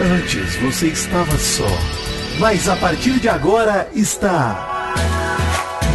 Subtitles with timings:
[0.00, 1.68] Antes você estava só,
[2.40, 4.92] mas a partir de agora está.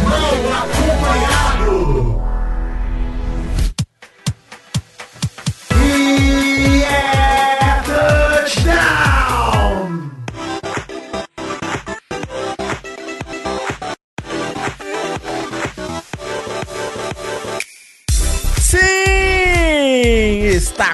[0.04, 0.79] Mal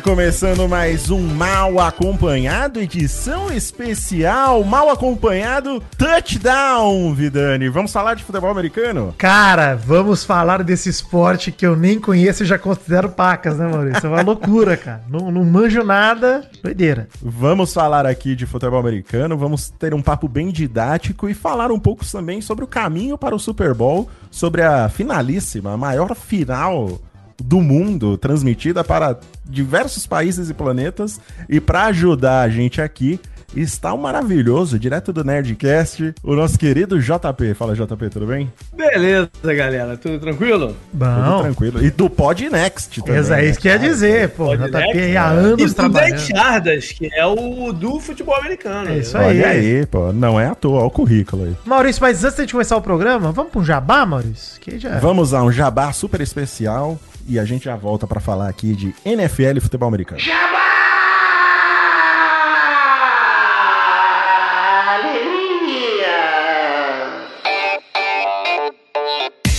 [0.03, 7.69] Começando mais um Mal Acompanhado, edição especial Mal Acompanhado Touchdown, Vidani.
[7.69, 9.15] Vamos falar de futebol americano?
[9.19, 14.07] Cara, vamos falar desse esporte que eu nem conheço e já considero pacas, né, Maurício?
[14.07, 15.03] É uma loucura, cara.
[15.09, 17.09] Não, não manjo nada, doideira.
[17.21, 21.81] Vamos falar aqui de futebol americano, vamos ter um papo bem didático e falar um
[21.81, 27.01] pouco também sobre o caminho para o Super Bowl, sobre a finalíssima, a maior final
[27.43, 31.21] do mundo, transmitida para diversos países e planetas.
[31.49, 33.21] E para ajudar a gente aqui,
[33.55, 37.55] está o maravilhoso, direto do Nerdcast, o nosso querido JP.
[37.55, 38.53] Fala, JP, tudo bem?
[38.75, 39.97] Beleza, galera.
[39.97, 40.69] Tudo tranquilo?
[40.69, 41.43] Tudo Bom.
[41.43, 41.85] tranquilo.
[41.85, 43.21] E do Pod Next também.
[43.21, 43.89] Exa, é né, isso que ia cara?
[43.89, 44.47] dizer, pô.
[44.47, 45.05] Pode, JP né?
[45.05, 46.11] aí há E anos do trabalhando.
[46.11, 48.91] 10 Yardas, que é o do futebol americano.
[48.91, 49.39] É isso aí.
[49.39, 50.13] Olha aí, pô.
[50.13, 51.57] Não é à toa, olha o currículo aí.
[51.65, 54.61] Maurício, mas antes de gente começar o programa, vamos pra um jabá, Maurício?
[54.61, 54.99] Que já...
[54.99, 58.95] Vamos a um jabá super especial e a gente já volta para falar aqui de
[59.05, 60.21] NFL e futebol americano.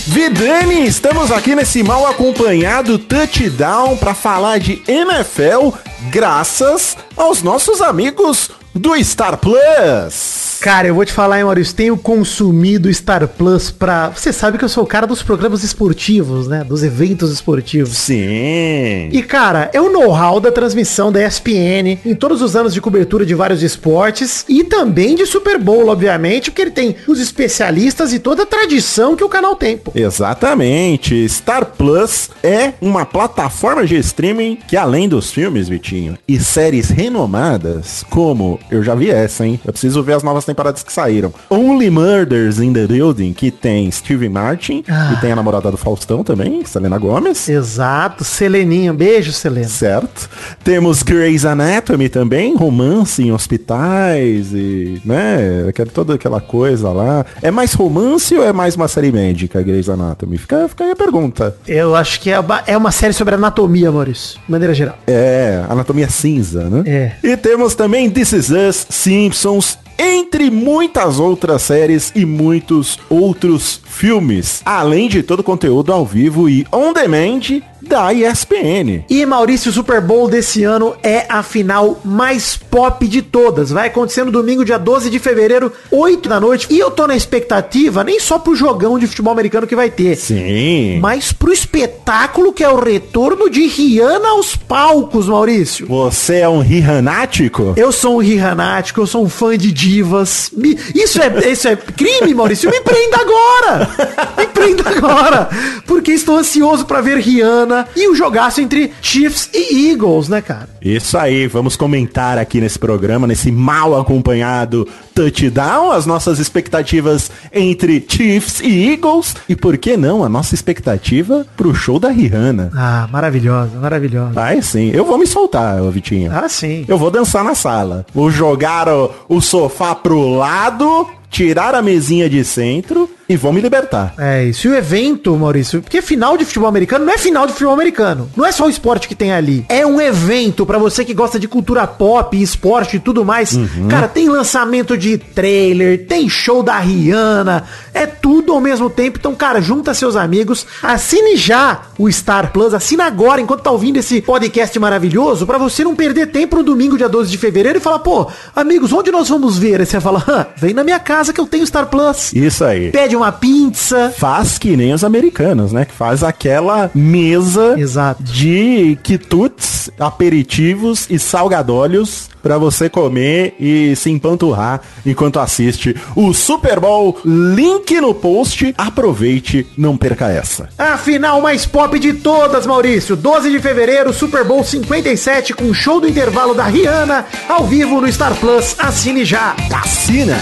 [0.07, 5.69] Vidani, estamos aqui nesse mal acompanhado touchdown para falar de NFL
[6.09, 10.57] graças aos nossos amigos do Star Plus.
[10.61, 14.09] Cara, eu vou te falar, hein, Maurício, tenho consumido Star Plus pra...
[14.09, 16.63] Você sabe que eu sou o cara dos programas esportivos, né?
[16.63, 17.95] Dos eventos esportivos.
[17.95, 19.09] Sim.
[19.11, 23.25] E, cara, é o know-how da transmissão da ESPN em todos os anos de cobertura
[23.25, 28.19] de vários esportes e também de Super Bowl, obviamente, porque ele tem os especialistas e
[28.19, 29.91] toda a tradição que o canal tem, pô.
[29.93, 31.27] Exatamente.
[31.29, 38.03] Star Plus é uma plataforma de streaming que, além dos filmes, Vitinho, e séries renomadas,
[38.09, 39.59] como eu já vi essa, hein?
[39.65, 41.33] Eu preciso ver as novas temporadas que saíram.
[41.49, 45.13] Only Murders in the Building, que tem Steve Martin Ah.
[45.13, 47.47] e tem a namorada do Faustão também, Selena Gomes.
[47.49, 48.93] Exato, Seleninha.
[48.93, 49.67] Beijo, Selena.
[49.67, 50.29] Certo.
[50.63, 57.25] Temos Grey's Anatomy também, romance em hospitais e, né, aquela- toda aquela coisa lá.
[57.41, 60.37] É mais romance ou é mais uma série médica, Grey's Anatomy?
[60.37, 61.55] Fica, fica aí a pergunta.
[61.67, 64.97] Eu acho que é uma, é uma série sobre anatomia, Maurício, de maneira geral.
[65.07, 66.83] É, anatomia cinza, né?
[66.85, 67.11] É.
[67.23, 74.61] E temos também This Is Us, Simpsons, entre muitas outras séries e muitos outros filmes.
[74.63, 79.03] Além de todo o conteúdo ao vivo e on demand da ESPN.
[79.09, 83.69] E Maurício, o Super Bowl desse ano é a final mais pop de todas.
[83.69, 86.67] Vai acontecer no domingo, dia 12 de fevereiro, 8 da noite.
[86.69, 90.15] E eu tô na expectativa, nem só pro jogão de futebol americano que vai ter,
[90.15, 90.99] Sim.
[91.01, 95.85] mas pro espetáculo que é o retorno de Rihanna aos palcos, Maurício.
[95.87, 97.73] Você é um rihanático?
[97.75, 100.49] Eu sou um Rihanático, eu sou um fã de divas.
[100.55, 102.69] Me- Isso é, isso é crime, Maurício?
[102.69, 103.89] Me prenda agora!
[104.37, 105.49] Me prenda agora!
[105.85, 110.69] Porque estou ansioso pra ver Rihanna e o jogaço entre Chiefs e Eagles, né, cara?
[110.81, 118.05] Isso aí, vamos comentar aqui nesse programa, nesse mal acompanhado touchdown, as nossas expectativas entre
[118.07, 122.71] Chiefs e Eagles e por que não a nossa expectativa pro show da Rihanna.
[122.75, 124.33] Ah, maravilhosa, maravilhosa.
[124.33, 126.31] Vai sim, eu vou me soltar, Vitinho.
[126.33, 126.85] Ah, sim.
[126.87, 128.05] Eu vou dançar na sala.
[128.13, 133.61] Vou jogar o, o sofá pro lado, tirar a mesinha de centro e vou me
[133.61, 134.13] libertar.
[134.17, 134.67] É isso.
[134.67, 138.29] E o evento, Maurício, porque final de futebol americano não é final de futebol americano.
[138.35, 139.65] Não é só o esporte que tem ali.
[139.69, 143.53] É um evento pra você que gosta de cultura pop, esporte e tudo mais.
[143.53, 143.87] Uhum.
[143.89, 147.63] Cara, tem lançamento de trailer, tem show da Rihanna,
[147.93, 149.17] é tudo ao mesmo tempo.
[149.19, 153.97] Então, cara, junta seus amigos, assine já o Star Plus, assina agora enquanto tá ouvindo
[153.97, 157.81] esse podcast maravilhoso pra você não perder tempo no domingo, dia 12 de fevereiro e
[157.81, 159.79] falar, pô, amigos, onde nós vamos ver?
[159.81, 162.31] Aí você fala, "Hã, vem na minha casa que eu tenho Star Plus.
[162.33, 162.91] Isso aí.
[162.91, 164.13] Pede uma pizza.
[164.17, 165.85] Faz que nem os americanos, né?
[165.85, 168.23] Que faz aquela mesa Exato.
[168.23, 176.79] de quitutes, aperitivos e salgadolhos pra você comer e se empanturrar enquanto assiste o Super
[176.79, 177.19] Bowl.
[177.25, 178.73] Link no post.
[178.77, 180.69] Aproveite, não perca essa.
[180.77, 183.15] A final mais pop de todas, Maurício.
[183.15, 188.11] 12 de fevereiro, Super Bowl 57 com show do intervalo da Rihanna ao vivo no
[188.11, 188.75] Star Plus.
[188.79, 189.55] Assine já.
[189.73, 190.37] Assina!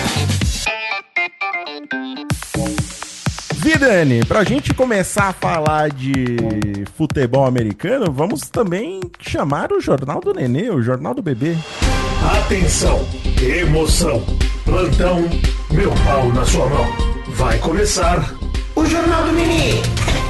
[3.56, 10.33] Vidani, pra gente começar a falar de futebol americano, vamos também chamar o Jornal do
[10.33, 11.56] Nenê, o Jornal do Bebê.
[12.44, 13.06] Atenção,
[13.42, 14.24] emoção,
[14.63, 15.27] plantão,
[15.72, 16.86] meu pau na sua mão.
[17.30, 18.33] Vai começar
[18.75, 19.81] O Jornal do Nenê.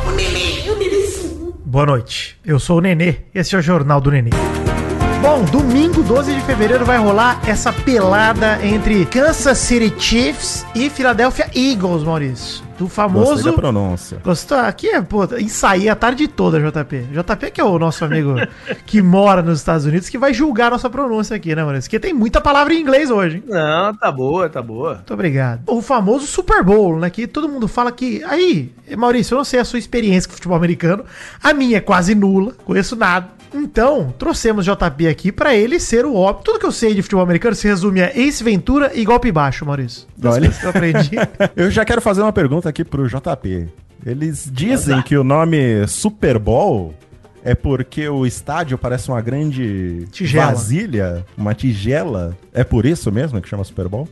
[0.07, 0.95] O Nenê, o Nenê.
[1.65, 4.29] Boa noite, eu sou o Nenê, esse é o Jornal do Nenê.
[5.21, 11.49] Bom, domingo 12 de fevereiro vai rolar essa pelada entre Kansas City Chiefs e Philadelphia
[11.55, 12.63] Eagles, Maurício.
[12.77, 13.43] Do Gostei famoso.
[13.43, 14.19] da pronúncia.
[14.21, 14.57] Gostou?
[14.57, 17.07] Aqui é, pô, ensaiei a tarde toda, JP.
[17.13, 18.35] JP que é o nosso amigo
[18.85, 21.89] que mora nos Estados Unidos, que vai julgar a nossa pronúncia aqui, né, Maurício?
[21.89, 23.43] Porque tem muita palavra em inglês hoje, hein?
[23.47, 24.95] Não, tá boa, tá boa.
[24.95, 25.61] Muito obrigado.
[25.67, 27.09] O famoso Super Bowl, né?
[27.09, 28.21] Que todo mundo fala que.
[28.25, 31.05] Aí, Maurício, eu não sei a sua experiência com futebol americano.
[31.41, 33.29] A minha é quase nula, conheço nada.
[33.55, 36.43] Então, trouxemos JP aqui pra ele ser o óbvio.
[36.43, 39.65] Tudo que eu sei de futebol americano se resume a Ace Ventura e golpe baixo,
[39.65, 40.07] Maurício.
[40.17, 40.49] Das Olha.
[40.49, 41.11] que eu aprendi.
[41.55, 43.67] Eu já quero fazer uma pergunta aqui pro JP.
[44.05, 46.93] Eles dizem que o nome Super Bowl
[47.43, 50.47] é porque o estádio parece uma grande Tigela.
[50.47, 52.35] vasilha, uma tigela.
[52.53, 54.07] É por isso mesmo que chama Super Bowl?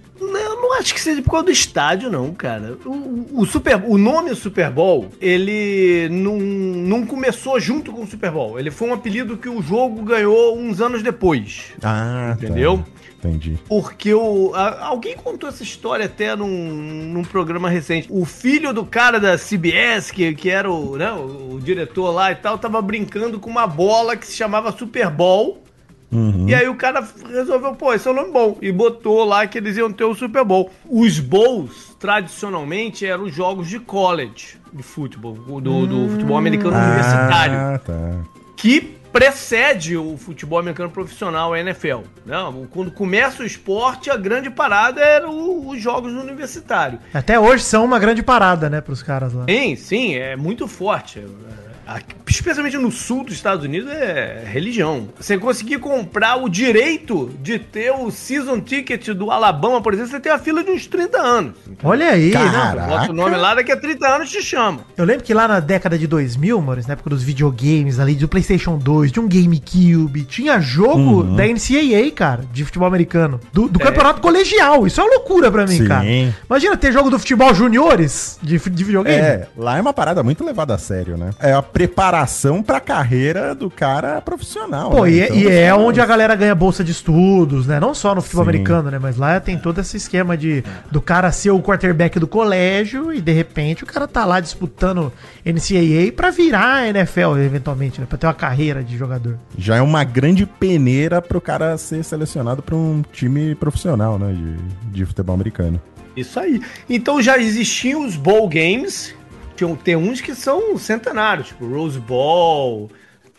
[0.74, 2.78] Não, acho que seja por causa do estádio, não, cara.
[2.86, 8.32] O, o, Super, o nome Super Bowl, ele não, não começou junto com o Super
[8.32, 8.60] Bowl.
[8.60, 11.66] Ele foi um apelido que o jogo ganhou uns anos depois.
[11.84, 12.78] Ah, Entendeu?
[12.80, 13.04] Tá.
[13.30, 13.58] Entendi.
[13.70, 18.08] Porque o, a- alguém contou essa história até num, num programa recente.
[18.12, 22.32] O filho do cara da CBS, que, que era o, né, o, o diretor lá
[22.34, 25.63] e tal, tava brincando com uma bola que se chamava Super Bowl.
[26.14, 26.46] Uhum.
[26.48, 28.58] E aí o cara resolveu, pô, esse é um nome bom.
[28.62, 30.70] E botou lá que eles iam ter o Super Bowl.
[30.90, 37.56] Os bowls, tradicionalmente, eram os jogos de college de futebol, do, do futebol americano universitário
[37.58, 37.94] Ah, tá.
[38.56, 42.00] que precede o futebol americano profissional, a NFL.
[42.26, 42.36] Né?
[42.72, 47.00] Quando começa o esporte, a grande parada era o- os jogos universitários.
[47.14, 49.46] Até hoje são uma grande parada, né, pros caras lá.
[49.48, 51.24] Sim, sim, é muito forte.
[52.34, 55.08] Especialmente no sul dos Estados Unidos é religião.
[55.20, 60.20] Você conseguir comprar o direito de ter o season ticket do Alabama, por exemplo, você
[60.20, 61.54] tem a fila de uns 30 anos.
[61.84, 62.46] Olha aí, Cara.
[62.46, 62.52] né?
[62.52, 62.88] Caraca.
[62.88, 64.80] Bota o nome lá, daqui a 30 anos te chama.
[64.98, 68.28] Eu lembro que lá na década de 2000, Maurício, na época dos videogames ali, do
[68.28, 71.36] PlayStation 2, de um GameCube, tinha jogo Uhum.
[71.36, 73.40] da NCAA, cara, de futebol americano.
[73.54, 73.86] Do, do É.
[73.86, 74.86] campeonato colegial.
[74.88, 75.88] Isso é uma loucura pra mim, Sim.
[75.88, 76.04] cara.
[76.50, 79.18] Imagina ter jogo do futebol juniores de, de videogame.
[79.18, 81.30] É, lá é uma parada muito levada a sério, né?
[81.40, 82.23] É a preparação
[82.64, 84.90] pra carreira do cara profissional.
[84.92, 85.12] Pô, né?
[85.12, 87.80] e, é- Então, e é os onde a galera ganha bolsa de estudos, né?
[87.80, 88.50] Não só no futebol Sim.
[88.50, 89.00] americano, né?
[89.00, 93.20] Mas lá tem todo esse esquema de do cara ser o quarterback do colégio e
[93.22, 95.12] de repente o cara tá lá disputando
[95.46, 98.08] NCAA pra virar NFL eventualmente, né?
[98.08, 99.38] Pra ter uma carreira de jogador.
[99.58, 104.34] Já é uma grande peneira pro cara ser selecionado pra um time profissional, né?
[104.34, 105.82] De, de futebol americano.
[106.16, 106.62] Isso aí.
[106.90, 109.14] Então já existiam os bowl games.
[109.84, 112.90] Tem uns que são centenários, tipo Rose Bowl,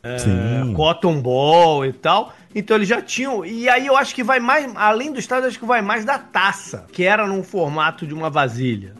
[0.02, 0.74] é, Sim.
[0.74, 2.34] Cotton Bowl e tal.
[2.54, 3.44] Então eles já tinham.
[3.44, 4.70] E aí eu acho que vai mais.
[4.76, 8.30] Além do estádio, acho que vai mais da taça, que era num formato de uma
[8.30, 8.92] vasilha.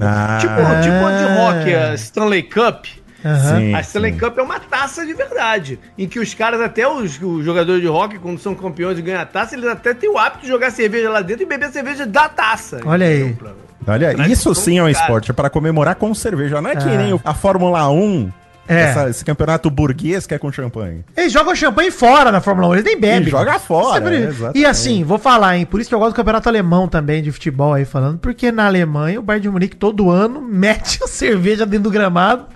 [0.00, 0.38] Ah.
[0.40, 2.86] Tipo, tipo a de rock, a Stanley Cup.
[3.24, 3.58] Aham.
[3.58, 3.74] Sim.
[3.74, 5.78] A Stanley Cup é uma taça de verdade.
[5.96, 9.20] Em que os caras, até os, os jogadores de rock, quando são campeões e ganham
[9.20, 12.06] a taça, eles até têm o hábito de jogar cerveja lá dentro e beber cerveja
[12.06, 12.80] da taça.
[12.84, 13.22] Olha aí.
[13.22, 13.67] Entendeu?
[13.88, 16.60] Olha, Tradição isso sim é um esporte, é para comemorar com cerveja.
[16.60, 16.96] Não é que É.
[16.96, 18.30] nem a Fórmula 1,
[18.68, 18.82] É.
[18.82, 21.04] essa- esse campeonato burguês que é com champanhe.
[21.16, 23.28] Eles jogam champanhe fora na Fórmula 1, eles nem bebem.
[23.28, 24.50] E joga fora, Sempre- é.
[24.54, 25.64] E assim, vou falar, hein?
[25.66, 28.66] Por isso que eu gosto do campeonato alemão também de futebol aí falando, porque na
[28.66, 32.46] Alemanha o Bayern de Munique todo ano mete a cerveja dentro do gramado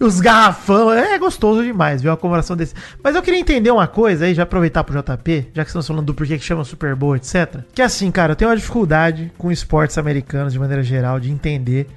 [0.00, 0.92] e os garrafão.
[0.92, 2.12] É gostoso demais, viu?
[2.12, 2.74] A comemoração desse.
[3.02, 6.04] Mas eu queria entender uma coisa aí, já aproveitar pro JP, já que estamos falando
[6.04, 7.60] do porquê que chama Super Bowl, etc.
[7.74, 11.88] Que assim, cara, eu tenho uma dificuldade com esportes americanos de maneira geral de entender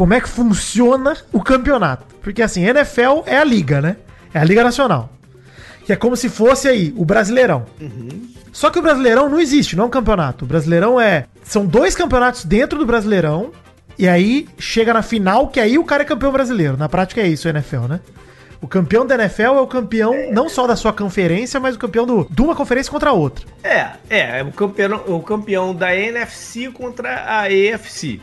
[0.00, 2.06] como é que funciona o campeonato.
[2.22, 3.98] Porque assim, NFL é a liga, né?
[4.32, 5.12] É a Liga Nacional.
[5.84, 7.66] Que é como se fosse aí o Brasileirão.
[8.50, 10.46] Só que o Brasileirão não existe, não é um campeonato.
[10.46, 11.26] O Brasileirão é.
[11.44, 13.50] São dois campeonatos dentro do Brasileirão.
[13.98, 16.78] E aí chega na final, que aí o cara é campeão brasileiro.
[16.78, 18.00] Na prática é isso, o NFL, né?
[18.58, 22.06] O campeão da NFL é o campeão não só da sua conferência, mas o campeão
[22.06, 23.44] do, de uma conferência contra a outra.
[23.62, 28.18] É, é, é o campeão, o campeão da NFC contra a AFC.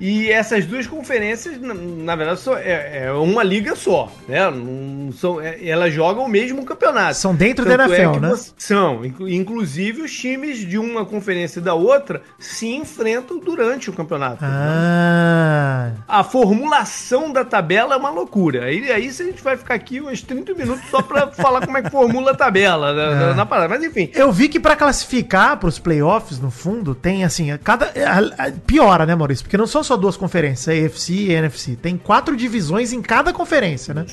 [0.00, 4.50] E essas duas conferências, na, na verdade, são, é, é uma liga só, né?
[4.50, 7.14] Não são, é, elas jogam o mesmo campeonato.
[7.16, 8.34] São dentro da Tanto é NFL, que né?
[8.58, 9.04] são.
[9.04, 14.44] Inclu- Inclusive, os times de uma conferência e da outra se enfrentam durante o campeonato.
[14.44, 15.90] Ah.
[16.08, 18.64] A formulação da tabela é uma loucura.
[18.64, 21.82] Aí, aí a gente vai ficar aqui uns 30 minutos só pra falar como é
[21.82, 23.68] que formula a tabela na, na- na parada.
[23.68, 27.86] Mas enfim, Eu vi que pra classificar pros playoffs, no fundo, tem assim, cada.
[27.86, 29.44] a- a- piora, né, Maurício?
[29.44, 31.76] Porque não são só duas conferências, a AFC e NFC.
[31.76, 34.06] Tem quatro divisões em cada conferência, né?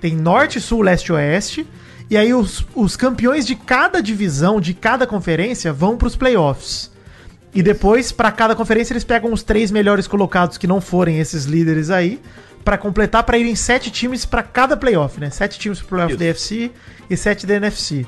[0.00, 1.66] Tem norte, sul, leste e oeste.
[2.10, 6.90] E aí os, os campeões de cada divisão, de cada conferência, vão pros playoffs.
[7.54, 11.44] E depois, pra cada conferência, eles pegam os três melhores colocados que não forem esses
[11.44, 12.20] líderes aí,
[12.64, 15.30] pra completar, pra irem sete times pra cada playoff, né?
[15.30, 16.18] Sete times pro playoff Isso.
[16.18, 16.70] da NFC
[17.10, 18.06] e sete da NFC.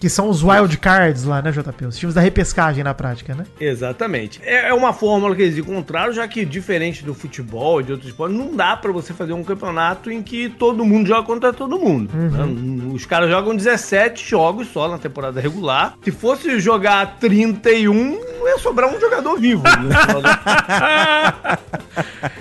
[0.00, 1.84] Que são os wild cards lá, né, JP?
[1.86, 3.44] Os times da repescagem na prática, né?
[3.60, 4.40] Exatamente.
[4.42, 8.10] É é uma fórmula que eles encontraram, já que diferente do futebol e de outros
[8.10, 11.78] esportes, não dá pra você fazer um campeonato em que todo mundo joga contra todo
[11.78, 12.10] mundo.
[12.14, 12.90] né?
[12.94, 15.94] Os caras jogam 17 jogos só na temporada regular.
[16.02, 19.62] Se fosse jogar 31, não ia sobrar um jogador vivo.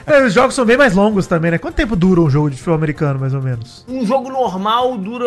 [0.05, 1.57] É, os jogos são bem mais longos também, né?
[1.57, 3.85] Quanto tempo dura um jogo de futebol americano, mais ou menos?
[3.87, 5.25] Um jogo normal dura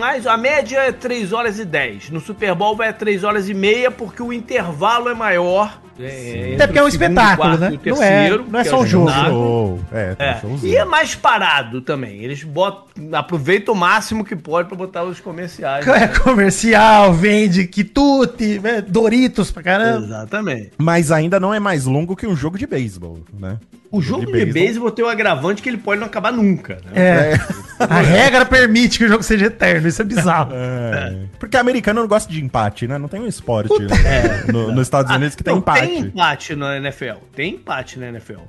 [0.00, 0.26] mais.
[0.26, 2.10] A média é 3 horas e 10.
[2.10, 5.80] No Super Bowl vai a 3 horas e meia, porque o intervalo é maior.
[5.98, 7.72] É, Até porque é um espetáculo, né?
[7.84, 9.10] e o Não é- terceiro, não é só um jogo.
[9.10, 9.80] Show.
[9.92, 12.22] É, É, e é mais parado também.
[12.24, 15.86] Eles botam, aproveitam o máximo que pode pra botar os comerciais.
[15.86, 18.80] É comercial, vende quitute, né?
[18.80, 20.06] Doritos pra caramba.
[20.06, 20.72] Exatamente.
[20.78, 23.58] Mas ainda não é mais longo que um jogo de beisebol, né?
[23.92, 26.92] O jogo de beisebol tem o agravante que ele pode não acabar nunca, né?
[26.94, 27.34] É.
[27.78, 30.52] A regra permite que o jogo seja eterno, isso é bizarro.
[30.54, 31.26] É.
[31.38, 32.96] Porque americano não gosta de empate, né?
[32.96, 34.44] Não tem um esporte né?
[34.50, 35.86] no- nos Estados Unidos que tem Não, empate.
[35.86, 37.16] Tem empate na NFL.
[37.36, 38.40] Tem empate na NFL.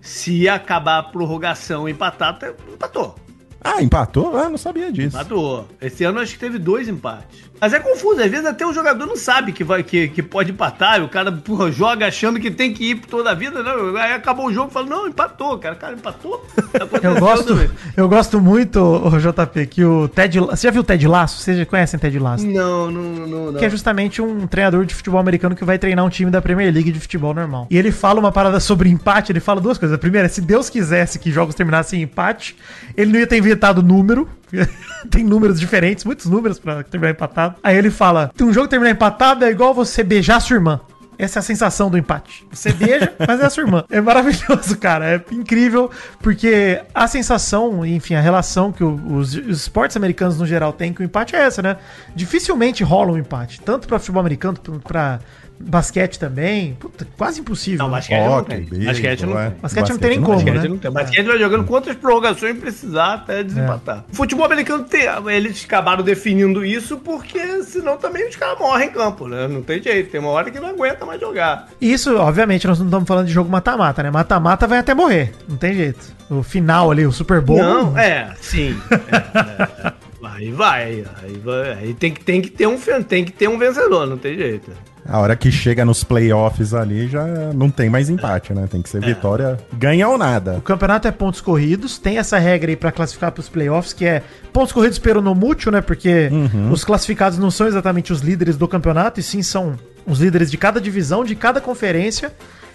[0.00, 3.16] Se acabar a prorrogação e empatar, tá- empatou.
[3.60, 4.36] Ah, empatou?
[4.36, 5.16] Ah, não sabia disso.
[5.16, 5.68] Empatou.
[5.80, 7.50] Esse ano acho que teve dois empates.
[7.62, 10.50] Mas é confuso, às vezes até o jogador não sabe que, vai, que, que pode
[10.50, 13.96] empatar, o cara porra, joga achando que tem que ir por toda a vida, não.
[13.96, 15.76] Aí acabou o jogo e fala, não, empatou, cara.
[15.76, 16.44] Cara, empatou.
[16.74, 17.70] Eu Aconteceu gosto, também.
[17.96, 20.40] eu gosto muito, ô, JP, que o Ted.
[20.40, 21.40] Você já viu o Ted Lasso?
[21.40, 22.46] Vocês conhecem Ted Lasso?
[22.46, 23.58] Não, não, não, não.
[23.58, 26.72] Que é justamente um treinador de futebol americano que vai treinar um time da Premier
[26.72, 27.66] League de futebol normal.
[27.70, 29.94] E ele fala uma parada sobre empate, ele fala duas coisas.
[29.94, 32.56] A primeira é, se Deus quisesse que jogos terminassem em empate,
[32.96, 34.28] ele não ia ter inventado número.
[35.10, 37.56] Tem números diferentes, muitos números pra terminar empatado.
[37.62, 40.80] Aí ele fala, um jogo terminar empatado é igual você beijar sua irmã.
[41.18, 42.46] Essa é a sensação do empate.
[42.50, 43.84] Você beija, mas é a sua irmã.
[43.90, 45.14] É maravilhoso, cara.
[45.14, 45.90] É incrível,
[46.20, 51.02] porque a sensação, enfim, a relação que os, os esportes americanos no geral têm com
[51.02, 51.76] o empate é essa, né?
[52.14, 53.60] Dificilmente rola um empate.
[53.60, 55.20] Tanto pra futebol americano, pra
[55.68, 56.74] basquete também.
[56.74, 57.78] Puta, quase impossível.
[57.78, 57.96] Não, né?
[57.96, 58.60] basquete não tem.
[58.60, 59.50] beisebol, Basquete não é.
[59.50, 59.60] tem.
[59.60, 60.68] Basquete não tem nem como, Basquete né?
[60.68, 60.90] não tem.
[60.90, 64.04] Basquete vai jogando quantas prorrogações precisar até desempatar.
[64.12, 65.02] O futebol americano tem.
[65.28, 69.48] Eles acabaram definindo isso porque senão também os caras morrem em campo, né?
[69.48, 70.10] Não tem jeito.
[70.10, 71.68] Tem uma hora que não aguenta mais jogar.
[71.80, 74.10] Isso, obviamente, nós não estamos falando de jogo mata-mata, né?
[74.10, 75.32] Mata-mata vai até morrer.
[75.48, 76.12] Não tem jeito.
[76.28, 77.58] O final ali, o Super Bowl.
[77.58, 78.76] Não, é, sim.
[78.90, 80.02] É, é.
[80.24, 81.72] Aí vai, aí vai.
[81.72, 84.72] Aí tem que, tem que ter um tem que ter um vencedor, não tem jeito.
[85.04, 88.68] A hora que chega nos playoffs ali já não tem mais empate, né?
[88.70, 90.54] Tem que ser vitória, ganha ou nada.
[90.58, 94.22] O campeonato é pontos corridos, tem essa regra aí pra classificar pros playoffs, que é
[94.52, 95.80] pontos corridos pelo no mútil, né?
[95.80, 96.30] Porque
[96.70, 99.74] os classificados não são exatamente os líderes do campeonato, e sim são
[100.06, 102.32] os líderes de cada divisão, de cada conferência.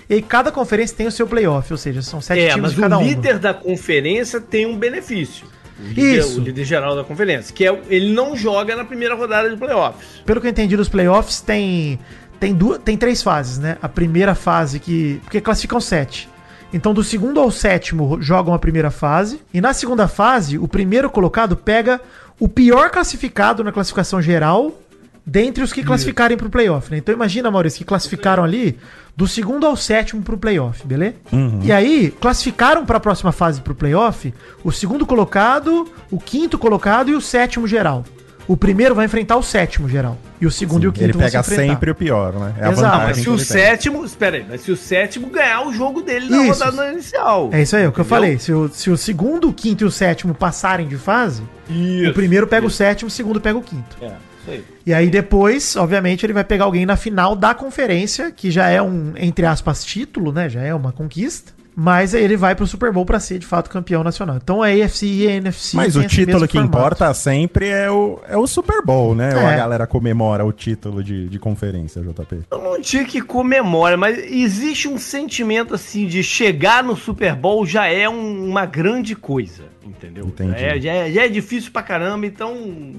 [0.10, 2.80] E cada conferência tem o seu playoff, ou seja, são sete É, times mas de
[2.80, 3.04] o cada um.
[3.04, 5.46] líder da conferência tem um benefício.
[5.80, 6.42] Líder, Isso.
[6.42, 10.22] o líder geral da conferência, que é ele não joga na primeira rodada de playoffs.
[10.26, 12.00] Pelo que eu entendi dos playoffs, tem
[12.40, 13.78] tem duas, tem três fases, né?
[13.82, 16.28] A primeira fase que porque classificam sete.
[16.74, 21.10] Então do segundo ao sétimo jogam a primeira fase e na segunda fase o primeiro
[21.10, 22.02] colocado pega
[22.40, 24.74] o pior classificado na classificação geral
[25.30, 27.00] dentre os que classificarem pro playoff, né?
[27.00, 28.80] Então imagina, Maurício, que classificaram ali
[29.16, 31.16] do segundo ao sétimo pro playoff, beleza?
[31.64, 37.14] E aí, classificaram pra próxima fase pro playoff o segundo colocado, o quinto colocado e
[37.14, 38.06] o sétimo geral.
[38.48, 40.18] O primeiro vai enfrentar o sétimo geral.
[40.40, 41.74] E o segundo e o quinto Ele vão pega se enfrentar.
[41.74, 42.54] sempre o pior, né?
[42.58, 42.82] É a Exato.
[42.82, 44.06] Não, vantagem mas se o sétimo.
[44.06, 46.64] Espera aí, mas se o sétimo ganhar o jogo dele na Isso.
[46.64, 47.50] rodada inicial.
[47.52, 48.40] É isso aí, é o que eu falei.
[48.40, 52.12] Se o, se o segundo, o quinto e o sétimo passarem de fase, Isso.
[52.12, 53.98] o primeiro pega o sétimo, o segundo pega o quinto.
[54.02, 54.14] É,
[54.86, 58.82] E aí depois, obviamente, ele vai pegar alguém na final da conferência, que já é
[58.82, 60.50] um, entre aspas, título, né?
[60.50, 61.54] Já é uma conquista.
[61.80, 64.38] Mas ele vai pro Super Bowl pra ser, de fato, campeão nacional.
[64.38, 66.76] Então a AFC e a NFC Mas o esse título mesmo que formato.
[66.76, 69.30] importa sempre é o, é o Super Bowl, né?
[69.36, 69.54] Ou É.
[69.54, 72.40] a galera comemora o título de, de conferência, JP.
[72.50, 77.64] Eu não digo que comemora, mas existe um sentimento assim de chegar no Super Bowl
[77.64, 80.26] já é um- uma grande coisa, entendeu?
[80.26, 80.56] Entendi.
[80.64, 82.56] É, já, é, já é difícil pra caramba, então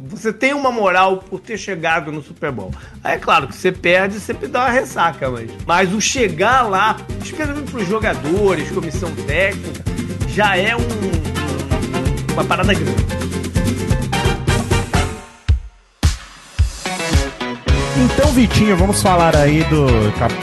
[0.07, 2.71] você tem uma moral por ter chegado no Super Bowl.
[3.03, 6.97] Aí é claro que você perde, sempre dá uma ressaca, mas, mas o chegar lá,
[7.25, 9.83] especialmente pros jogadores, comissão técnica,
[10.29, 13.28] já é um, uma parada grande.
[18.01, 19.87] Então, Vitinho, vamos falar aí do.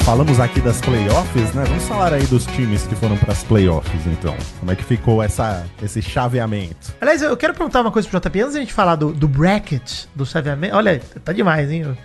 [0.04, 1.64] Falamos aqui das playoffs, né?
[1.66, 4.36] Vamos falar aí dos times que foram para as playoffs, então.
[4.60, 6.94] Como é que ficou essa, esse chaveamento?
[7.00, 10.04] Aliás, eu quero perguntar uma coisa pro JP antes da gente falar do, do bracket,
[10.14, 10.76] do chaveamento.
[10.76, 11.98] Olha, tá demais, hein?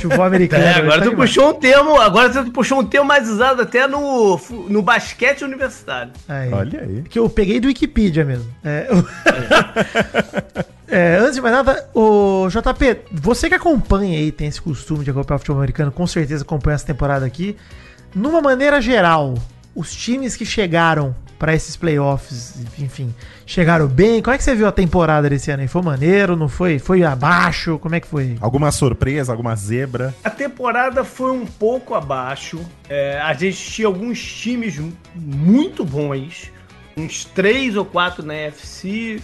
[0.00, 0.64] Futebol americano.
[0.64, 1.30] É, agora tá tu demais.
[1.30, 6.10] puxou um termo, agora tu puxou um termo mais usado até no, no basquete universitário.
[6.28, 6.52] Aí.
[6.52, 7.04] Olha aí.
[7.08, 8.50] Que eu peguei do Wikipedia mesmo.
[8.64, 8.88] É.
[9.26, 15.10] É, antes de mais nada, o JP, você que acompanha aí, tem esse costume de
[15.10, 17.56] acompanhar o futebol americano, com certeza acompanha essa temporada aqui.
[18.14, 19.34] Numa maneira geral,
[19.74, 23.14] os times que chegaram para esses playoffs, enfim,
[23.46, 24.20] chegaram bem.
[24.20, 25.68] Como é que você viu a temporada desse ano aí?
[25.68, 26.34] Foi maneiro?
[26.34, 26.78] Não foi?
[26.78, 27.78] Foi abaixo?
[27.78, 28.36] Como é que foi?
[28.40, 30.12] Alguma surpresa, alguma zebra?
[30.24, 32.58] A temporada foi um pouco abaixo.
[32.88, 34.80] É, a gente tinha alguns times
[35.14, 36.50] muito bons,
[36.96, 39.20] uns três ou quatro na FC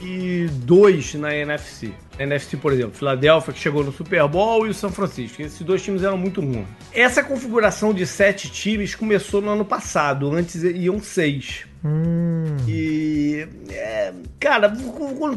[0.00, 1.92] e dois na NFC.
[2.18, 5.40] Na NFC, por exemplo, Filadélfia, que chegou no Super Bowl, e o São Francisco.
[5.42, 6.66] Esses dois times eram muito ruins.
[6.92, 10.32] Essa configuração de sete times começou no ano passado.
[10.32, 11.64] Antes iam seis.
[11.84, 12.56] Hum.
[12.66, 13.46] E.
[13.70, 14.72] É, cara,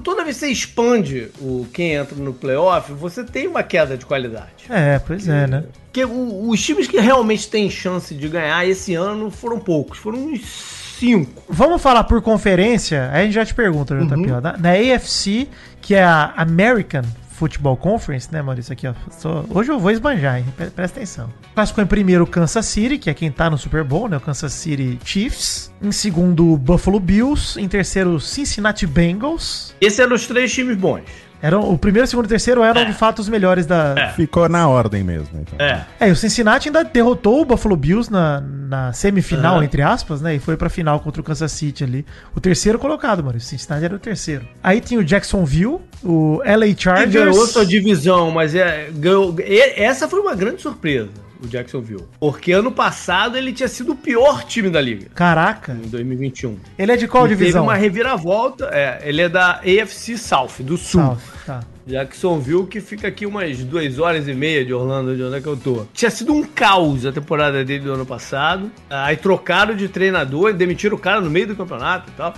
[0.04, 4.06] toda vez que você expande o quem entra no playoff, você tem uma queda de
[4.06, 4.66] qualidade.
[4.70, 5.66] É, pois é, né?
[5.86, 10.00] Porque os times que realmente têm chance de ganhar esse ano foram poucos.
[10.00, 11.44] Foram uns cinco.
[11.50, 14.14] Vamos falar por conferência, aí a gente já te pergunta, JP.
[14.14, 14.42] Uhum.
[14.42, 15.48] Na, na AFC,
[15.82, 18.72] que é a American Football Conference, né, Maurício?
[18.72, 18.94] Aqui, ó.
[19.10, 20.46] Só, hoje eu vou esbanjar, hein?
[20.56, 21.34] Presta atenção.
[21.56, 24.18] Classificou em primeiro o Kansas City, que é quem tá no Super Bowl, né?
[24.18, 25.74] O Kansas City Chiefs.
[25.82, 27.60] Em segundo, Buffalo Bills.
[27.60, 29.74] Em terceiro, Cincinnati Bengals.
[29.82, 31.02] Esse eram os três times bons.
[31.42, 32.86] Eram, o primeiro, o segundo e o terceiro eram é.
[32.86, 33.96] de fato os melhores da.
[33.98, 34.10] É.
[34.10, 35.40] Ficou na ordem mesmo.
[35.40, 35.66] Então.
[35.66, 35.86] É.
[36.00, 39.64] É, e o Cincinnati ainda derrotou o Buffalo Bills na, na semifinal, uhum.
[39.64, 40.36] entre aspas, né?
[40.36, 42.06] E foi pra final contra o Kansas City ali.
[42.36, 43.38] O terceiro colocado, mano.
[43.38, 44.48] O Cincinnati era o terceiro.
[44.62, 47.12] Aí tinha o Jacksonville, o LA Chargers.
[47.12, 49.36] Que ganhou sua divisão, mas é, ganhou,
[49.76, 51.10] essa foi uma grande surpresa
[51.42, 52.06] o Jacksonville.
[52.20, 55.08] Porque ano passado ele tinha sido o pior time da liga.
[55.16, 55.74] Caraca.
[55.74, 56.58] Em 2021.
[56.78, 57.64] Ele é de qual e divisão?
[57.64, 58.70] Teve uma reviravolta.
[58.72, 61.02] É, ele é da AFC South, do Sul.
[61.02, 61.62] South, tá.
[61.86, 65.48] Jacksonville, que fica aqui umas duas horas e meia de Orlando, de onde é que
[65.48, 65.86] eu tô.
[65.94, 68.72] Tinha sido um caos a temporada dele do ano passado.
[68.90, 72.34] Aí trocaram de treinador, demitiram o cara no meio do campeonato e tal.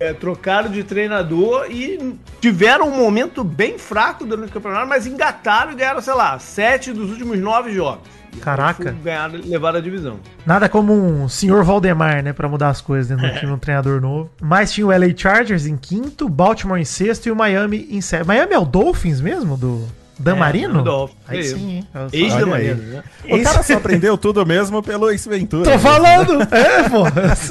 [0.00, 5.72] É, trocaram de treinador e tiveram um momento bem fraco durante o campeonato, mas engataram
[5.72, 8.06] e ganharam, sei lá, sete dos últimos nove jogos.
[8.38, 8.94] Caraca.
[9.02, 10.18] Ganhar, levar a divisão.
[10.44, 12.32] Nada como um senhor Valdemar, né?
[12.32, 14.30] Pra mudar as coisas dentro do time, um treinador novo.
[14.40, 18.28] Mas tinha o LA Chargers em quinto, Baltimore em sexto e o Miami em sétimo.
[18.28, 19.56] Miami é o Dolphins mesmo?
[19.56, 19.86] Do.
[20.18, 20.82] Dan é, Marino?
[20.82, 21.18] Dolphins.
[21.28, 21.86] Aí sim, hein?
[22.12, 23.04] Ex Dan Marino, né?
[23.24, 25.64] O cara só aprendeu tudo mesmo pelo Ace Ventura.
[25.64, 25.78] Tô né?
[25.78, 26.42] falando!
[26.52, 27.04] é, pô.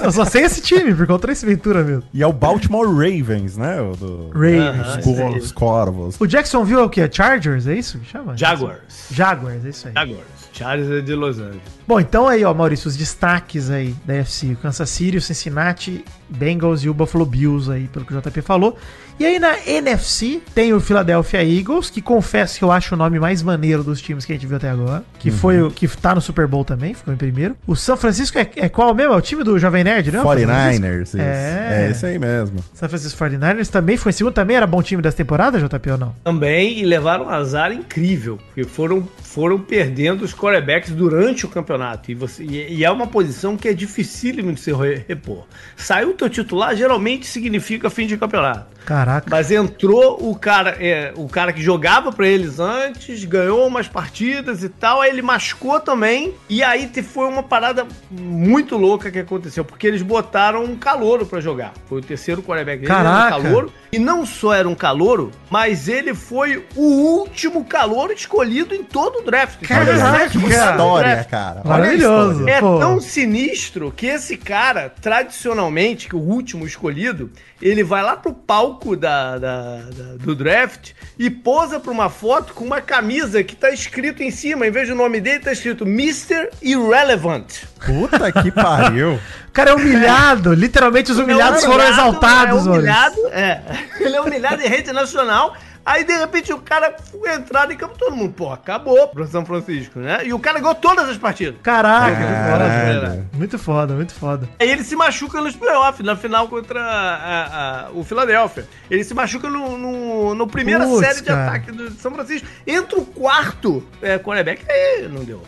[0.03, 2.03] Eu só sei esse time, por conta do Ace Ventura mesmo.
[2.13, 3.79] E é o Baltimore Ravens, né?
[3.81, 4.29] O do...
[4.33, 5.05] Ravens.
[5.05, 6.17] Uh -huh, os Corvos.
[6.19, 7.09] O Jacksonville é o quê?
[7.09, 8.35] Chargers, é isso que chama?
[8.35, 9.07] Jaguars.
[9.11, 9.93] Jaguars, é isso aí.
[9.93, 10.36] Jaguars.
[10.57, 11.61] Chargers é de Los Angeles.
[11.87, 14.47] Bom, então aí, ó, Maurício, os destaques aí da FC.
[14.47, 18.41] O Kansas City, o Cincinnati Bengals e o Buffalo Bills aí, pelo que o JP
[18.41, 18.77] falou.
[19.19, 23.19] E aí na NFC tem o Philadelphia Eagles, que confesso que eu acho o nome
[23.19, 25.03] mais maneiro dos times que a gente viu até agora.
[25.17, 25.37] Que uhum.
[25.37, 27.55] foi o que tá no Super Bowl também, ficou em primeiro.
[27.65, 29.13] O São Francisco é, é qual mesmo?
[29.13, 30.21] É o time do Jovem Nerd, né?
[30.21, 31.87] 49ers, É.
[31.87, 32.63] é isso aí mesmo.
[32.73, 35.97] São Francisco 49ers também foi em segundo, também era bom time dessa temporada, JP, ou
[35.97, 36.15] não?
[36.23, 42.09] Também, e levaram um azar incrível, porque foram, foram perdendo os quarterbacks durante o campeonato.
[42.09, 44.71] E, você, e, e é uma posição que é dificílimo de se
[45.07, 45.45] repor.
[45.75, 48.75] Saiu o teu titular, geralmente significa fim de campeonato.
[48.83, 49.27] Caraca.
[49.29, 54.63] Mas entrou o cara, é, o cara que jogava para eles antes, ganhou umas partidas
[54.63, 56.33] e tal, aí ele machucou também.
[56.49, 61.41] E aí foi uma parada muito louca que aconteceu, porque eles botaram um calouro para
[61.41, 61.73] jogar.
[61.85, 62.93] Foi o terceiro quarterback dele.
[62.93, 63.73] Um calouro.
[63.91, 69.19] E não só era um calouro, mas ele foi o último calouro escolhido em todo
[69.19, 69.59] o draft.
[69.67, 71.61] Caraca, que história, cara.
[71.63, 72.47] Maravilhoso.
[72.47, 77.29] É tão sinistro que esse cara, tradicionalmente, que o último escolhido,
[77.61, 82.53] ele vai lá pro palco da, da, da, do draft e posa pra uma foto
[82.53, 85.83] com uma camisa que tá escrito em cima, em vez do nome dele, tá escrito
[85.83, 86.49] Mr.
[86.61, 87.63] Irrelevant.
[87.85, 89.19] Puta que pariu.
[89.47, 92.67] O cara é humilhado, literalmente os humilhados é humilhado, foram exaltados.
[92.67, 93.61] É humilhado, é.
[93.99, 95.55] Ele é humilhado em rede nacional
[95.87, 99.45] Aí, de repente, o cara foi entrar em campo, todo mundo, pô, acabou pro São
[99.45, 100.19] Francisco, né?
[100.25, 101.55] E o cara ganhou todas as partidas.
[101.63, 104.49] Caraca, muito foda, muito foda.
[104.59, 108.67] Aí ele se machuca nos playoffs, na final contra a, a, o Philadelphia.
[108.91, 111.47] Ele se machuca no, no, no primeira Puts, série de cara.
[111.47, 112.45] ataque do São Francisco.
[112.67, 115.41] Entra o quarto é, quarterback, aí não deu.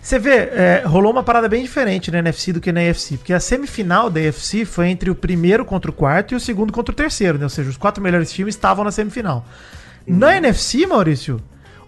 [0.00, 3.32] Você vê, é, rolou uma parada bem diferente na NFC do que na AFC, porque
[3.32, 6.92] a semifinal da AFC foi entre o primeiro contra o quarto e o segundo contra
[6.92, 7.44] o terceiro, né?
[7.44, 9.44] Ou seja, os quatro melhores times estavam na semifinal.
[10.06, 10.16] Uhum.
[10.18, 11.40] Na NFC, Maurício,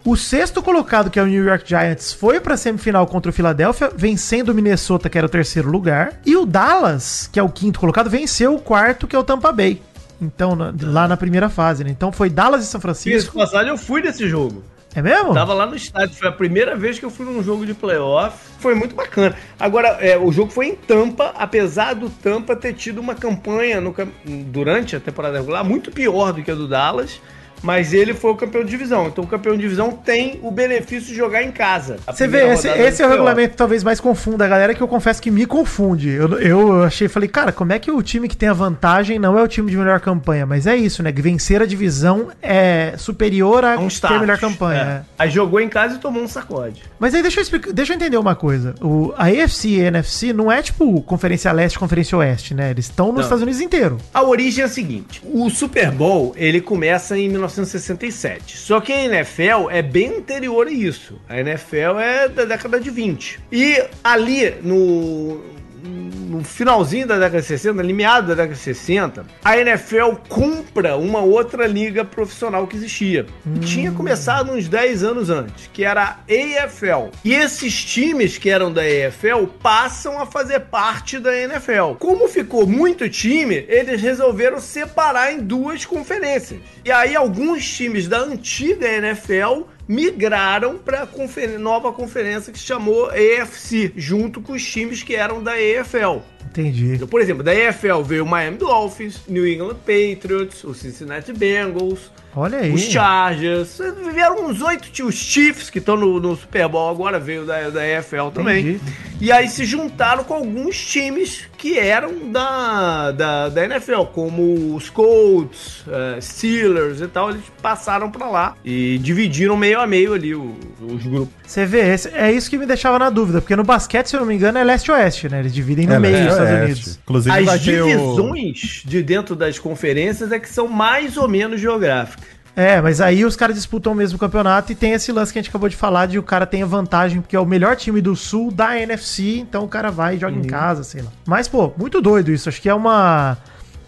[0.07, 3.91] O sexto colocado, que é o New York Giants, foi pra semifinal contra o Philadelphia,
[3.97, 6.21] vencendo o Minnesota, que era o terceiro lugar.
[6.27, 9.51] E o Dallas, que é o quinto colocado, venceu o quarto, que é o Tampa
[9.51, 9.81] Bay.
[10.21, 11.91] Então, na- lá na primeira fase, né?
[11.91, 13.39] Então foi Dallas e São Isso, Francisco.
[13.39, 14.63] passagem, eu fui nesse jogo.
[14.95, 15.35] É mesmo?
[15.35, 18.37] Tava lá no estádio, foi a primeira vez que eu fui num jogo de playoff.
[18.61, 19.37] Foi muito bacana.
[19.59, 23.95] Agora, é, o jogo foi em Tampa, apesar do Tampa ter tido uma campanha no
[24.25, 27.21] durante a temporada regular muito pior do que a do Dallas.
[27.65, 29.09] Mas ele foi o campeão de divisão.
[29.09, 31.97] Então o campeão de divisão tem o benefício de jogar em casa.
[32.07, 34.83] A Você vê, esse, esse é o regulamento que talvez mais confunda a galera, que
[34.83, 36.11] eu confesso que me confunde.
[36.11, 39.39] Eu, eu achei, falei, cara, como é que o time que tem a vantagem não
[39.39, 40.45] é o time de melhor campanha?
[40.45, 41.11] Mas é isso, né?
[41.11, 44.21] Que vencer a divisão é superior a É um ter status.
[44.21, 44.81] melhor campanha.
[44.81, 44.85] É.
[44.85, 45.03] é.
[45.19, 46.83] Aí jogou em casa e tomou um sacode.
[46.99, 48.75] Mas aí deixa eu, explicar, deixa eu entender uma coisa.
[48.81, 52.71] O, a AFC e a NFC não é tipo Conferência Leste e Conferência Oeste, né?
[52.71, 53.23] Eles estão nos Não.
[53.23, 53.99] Estados Unidos inteiro.
[54.13, 57.29] A origem é a seguinte: o Super Bowl ele começa em
[57.61, 58.57] 1967.
[58.57, 61.21] Só que a NFL é bem anterior a isso.
[61.29, 63.41] A NFL é da década de 20.
[63.53, 65.54] E ali no
[65.85, 70.97] no finalzinho da década de 60, ali meado da década de 60, a NFL compra
[70.97, 73.27] uma outra liga profissional que existia.
[73.57, 77.11] E Tinha começado uns 10 anos antes, que era a AFL.
[77.25, 81.95] E esses times que eram da AFL passam a fazer parte da NFL.
[81.99, 86.61] Como ficou muito time, eles resolveram separar em duas conferências.
[86.85, 93.11] E aí alguns times da antiga NFL migraram para a nova conferência que se chamou
[93.11, 96.23] AFC, junto com os times que eram da AFL.
[96.47, 96.95] Entendi.
[96.95, 102.13] Então, por exemplo, da AFL veio o Miami Dolphins, New England Patriots, o Cincinnati Bengals,
[102.37, 102.73] Olha aí.
[102.73, 103.79] os Chargers.
[104.13, 107.71] Vieram uns oito times, os Chiefs, que estão no, no Super Bowl agora, veio da,
[107.71, 108.61] da AFL também.
[108.71, 108.81] Entendi.
[109.21, 114.91] E aí se juntaram com alguns times que eram da, da, da NFL, como os
[114.91, 117.31] Colts, eh, Steelers e tal.
[117.31, 121.33] Eles passaram pra lá e dividiram meio a meio ali o- os grupos.
[121.47, 124.21] Você vê, esse- é isso que me deixava na dúvida, porque no basquete, se eu
[124.21, 125.41] não me engano, é leste-oeste, né?
[125.41, 126.63] Eles dividem no É, meio dos a Estados.
[126.65, 126.99] Unidos.
[127.05, 127.87] Inclusive As ter o...
[127.87, 132.24] divisões de dentro das conferências é que são mais ou menos geográficas.
[132.57, 135.43] É, mas aí os caras disputam o mesmo campeonato e tem esse lance que a
[135.43, 138.01] gente acabou de falar de o cara tem a vantagem porque é o melhor time
[138.01, 141.11] do sul da NFC, então o cara vai e joga em casa, sei lá.
[141.27, 142.49] Mas, pô, muito doido isso.
[142.49, 143.37] Acho que é uma.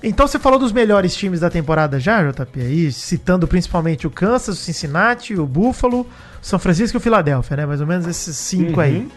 [0.03, 2.61] Então você falou dos melhores times da temporada já, JP?
[2.61, 6.07] Aí, citando principalmente o Kansas, o Cincinnati, o Buffalo, o
[6.43, 7.67] São Francisco e o Philadelphia, né?
[7.67, 9.09] Mais ou menos esses cinco aí.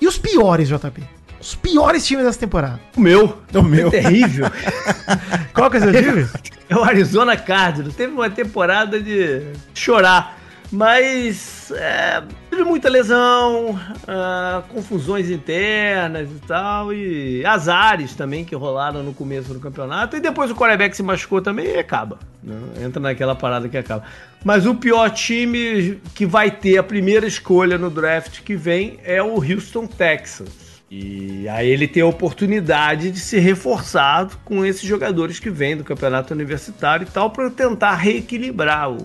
[0.00, 1.02] E os piores, JP?
[1.46, 2.80] Os piores times dessa temporada.
[2.96, 3.38] O meu.
[3.54, 3.86] O meu.
[3.86, 4.46] É terrível.
[5.54, 6.28] Qual que é o seu time?
[6.68, 7.94] É o Arizona Cardinals.
[7.94, 10.36] Teve uma temporada de chorar.
[10.72, 13.78] Mas é, teve muita lesão,
[14.08, 20.16] ah, confusões internas e tal, e azares também que rolaram no começo do campeonato.
[20.16, 22.18] E depois o quarterback se machucou também e acaba.
[22.42, 22.56] né?
[22.84, 24.02] Entra naquela parada que acaba.
[24.44, 29.22] Mas o pior time que vai ter a primeira escolha no draft que vem é
[29.22, 30.65] o Houston Texans.
[30.90, 35.82] E aí ele tem a oportunidade de se reforçar com esses jogadores que vêm do
[35.82, 38.98] campeonato universitário e tal, para tentar reequilibrar o-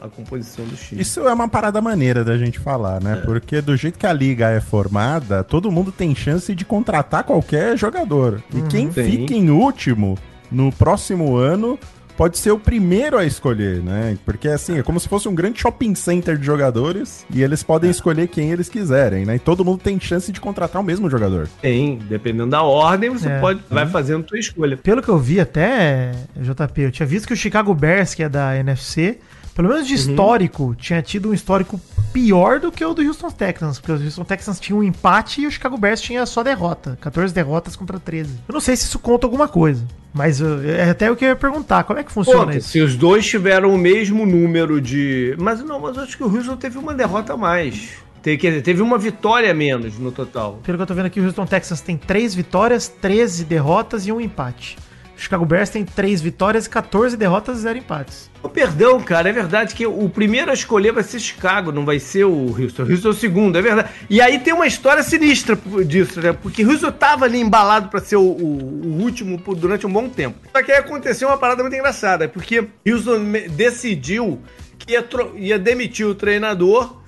[0.00, 1.00] a composição do time.
[1.00, 3.22] Isso é uma parada maneira da gente falar, né?
[3.24, 7.76] Porque do jeito que a liga é formada, todo mundo tem chance de contratar qualquer
[7.78, 8.42] jogador.
[8.52, 9.04] E quem Sim.
[9.04, 10.18] fica em último
[10.50, 11.78] no próximo ano
[12.20, 14.18] pode ser o primeiro a escolher, né?
[14.26, 17.90] Porque assim, é como se fosse um grande shopping center de jogadores e eles podem
[17.90, 19.36] escolher quem eles quiserem, né?
[19.36, 21.48] E todo mundo tem chance de contratar o mesmo jogador.
[21.62, 23.40] Tem, dependendo da ordem, você É.
[23.40, 24.76] pode vai fazendo tua escolha.
[24.76, 28.28] Pelo que eu vi até, JP, eu tinha visto que o Chicago Bears, que é
[28.28, 29.16] da NFC,
[29.54, 31.80] pelo menos de histórico, tinha tido um histórico
[32.12, 35.46] pior do que o do Houston Texans, porque os Houston Texans tinham um empate e
[35.46, 38.30] o Chicago Bears tinha só derrota, 14 derrotas contra 13.
[38.48, 41.28] Eu não sei se isso conta alguma coisa, mas uh, é até o que eu
[41.28, 42.68] ia perguntar, como é que funciona Conta, isso?
[42.68, 45.34] se os dois tiveram o mesmo número de.
[45.38, 47.90] Mas não, mas eu acho que o Houston teve uma derrota a mais.
[48.22, 50.60] Teve, quer dizer, teve uma vitória a menos no total.
[50.62, 54.12] Pelo que eu tô vendo aqui, o Houston Texans tem 3 vitórias, 13 derrotas e
[54.12, 54.76] um empate.
[55.20, 58.30] Chicago Bears tem 3 vitórias, 14 derrotas e 0 empates.
[58.42, 61.98] Oh, perdão, cara, é verdade que o primeiro a escolher vai ser Chicago, não vai
[61.98, 62.84] ser o Houston.
[62.84, 63.90] O Houston é o segundo, é verdade.
[64.08, 66.32] E aí tem uma história sinistra disso, né?
[66.32, 70.38] Porque Houston tava ali embalado pra ser o, o- o último durante um bom tempo.
[70.50, 74.40] Só que aí aconteceu uma parada muito engraçada, porque Houston decidiu
[74.78, 75.06] que ia,
[75.36, 76.99] ia demitir o treinador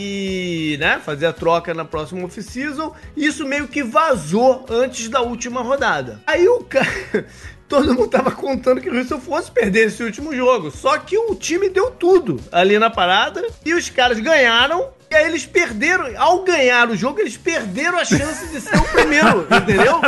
[0.00, 2.94] e, né, fazer a troca na próxima off-season.
[3.16, 6.22] Isso meio que vazou antes da última rodada.
[6.24, 6.86] Aí o cara.
[7.68, 10.70] Todo mundo tava contando que o Houston fosse perder esse último jogo.
[10.70, 14.88] Só que o time deu tudo ali na parada e os caras ganharam.
[15.10, 16.06] E aí eles perderam.
[16.18, 20.00] Ao ganhar o jogo, eles perderam a chance de ser o primeiro, entendeu?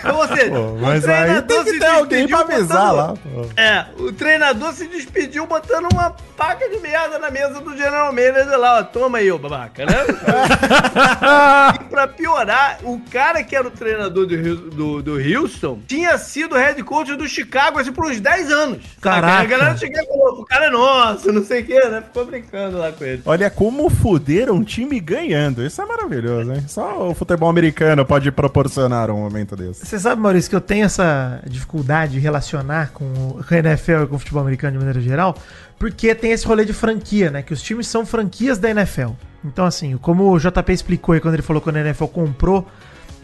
[0.00, 2.56] Então, ou seja, Pô, o mas aí treinador tem que se ter alguém pra despediu
[2.58, 3.14] avisar botando- lá.
[3.44, 3.60] pô.
[3.60, 8.58] É, o treinador se despediu botando uma paca de merda na mesa do General Manager
[8.58, 8.82] lá, ó.
[8.82, 9.94] Toma aí, ô babaca, né?
[11.80, 16.56] e pra piorar, o cara que era o treinador do, do, do Houston tinha sido
[16.56, 18.78] head coach do Chicago assim, por uns 10 anos.
[19.00, 19.42] Caraca.
[19.42, 22.02] A galera chegou e falou, o cara é nosso, não sei o que, né?
[22.02, 23.22] Ficou brincando lá com ele.
[23.24, 25.64] Olha como fuderam um time ganhando.
[25.64, 26.64] Isso é maravilhoso, hein?
[26.66, 29.86] Só o futebol americano pode proporcionar um momento desse.
[29.86, 34.16] Você sabe, Maurício, que eu tenho essa dificuldade de relacionar com o NFL e com
[34.16, 35.36] o futebol americano de maneira geral,
[35.78, 37.42] porque tem esse rolê de franquia, né?
[37.42, 39.10] Que os times são franquias da NFL.
[39.44, 42.66] Então, assim, como o JP explicou aí quando ele falou que a NFL comprou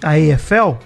[0.02, 0.76] a EFL,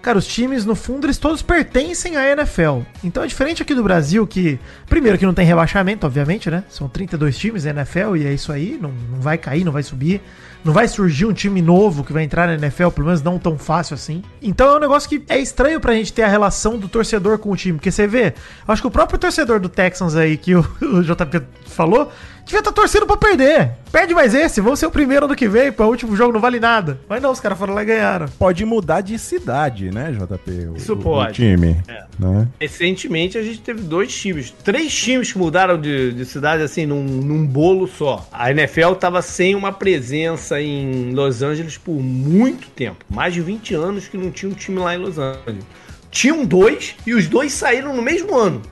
[0.00, 2.80] cara, os times, no fundo, eles todos pertencem à NFL.
[3.02, 4.58] Então é diferente aqui do Brasil, que,
[4.88, 6.64] primeiro, que não tem rebaixamento, obviamente, né?
[6.68, 9.82] São 32 times da NFL e é isso aí, não, não vai cair, não vai
[9.82, 10.20] subir.
[10.64, 13.56] Não vai surgir um time novo que vai entrar na NFL, pelo menos não tão
[13.56, 14.22] fácil assim.
[14.42, 17.50] Então é um negócio que é estranho pra gente ter a relação do torcedor com
[17.50, 17.78] o time.
[17.78, 18.34] Porque você vê,
[18.66, 22.12] eu acho que o próprio torcedor do Texans aí, que o, o JP falou,
[22.48, 23.72] devia estar torcendo pra perder.
[23.92, 26.40] Perde mais esse, vamos ser o primeiro ano que vem, pô, o último jogo não
[26.40, 26.98] vale nada.
[27.08, 28.26] Mas não, os caras foram lá e ganharam.
[28.38, 30.50] Pode mudar de cidade, né, JP?
[30.50, 31.30] O, Isso pode.
[31.30, 31.76] O time.
[31.86, 32.04] É.
[32.18, 32.48] Né?
[32.60, 37.02] Recentemente a gente teve dois times, três times que mudaram de, de cidade assim num,
[37.02, 38.26] num bolo só.
[38.32, 43.74] A NFL tava sem uma presença em Los Angeles por muito tempo, mais de 20
[43.74, 45.64] anos que não tinha um time lá em Los Angeles.
[46.10, 48.62] Tinham dois e os dois saíram no mesmo ano.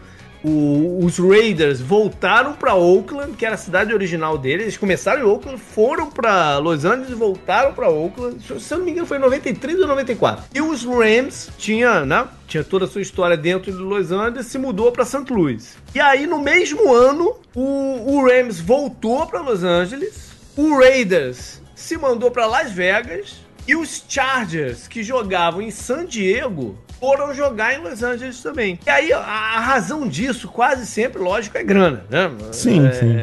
[0.49, 4.63] O- os Raiders voltaram para Oakland, que era a cidade original deles.
[4.63, 8.37] Eles começaram em Oakland, foram para Los Angeles voltaram para Oakland.
[8.47, 10.45] Se se eu não me engano, foi em 93 ou 94.
[10.55, 12.27] E os Rams tinha, né?
[12.47, 15.33] Tinha toda a sua história dentro de Los Angeles, se mudou para St.
[15.33, 15.77] Louis.
[15.95, 20.31] E aí, no mesmo ano, o, o Rams voltou para Los Angeles.
[20.57, 23.45] O Raiders se mandou para Las Vegas.
[23.69, 28.79] E os Chargers, que jogavam em San Diego, foram jogar em Los Angeles também.
[28.87, 32.31] E aí, a, razão disso, quase sempre, lógico, é grana, né?
[32.53, 33.19] Sim, é, sim.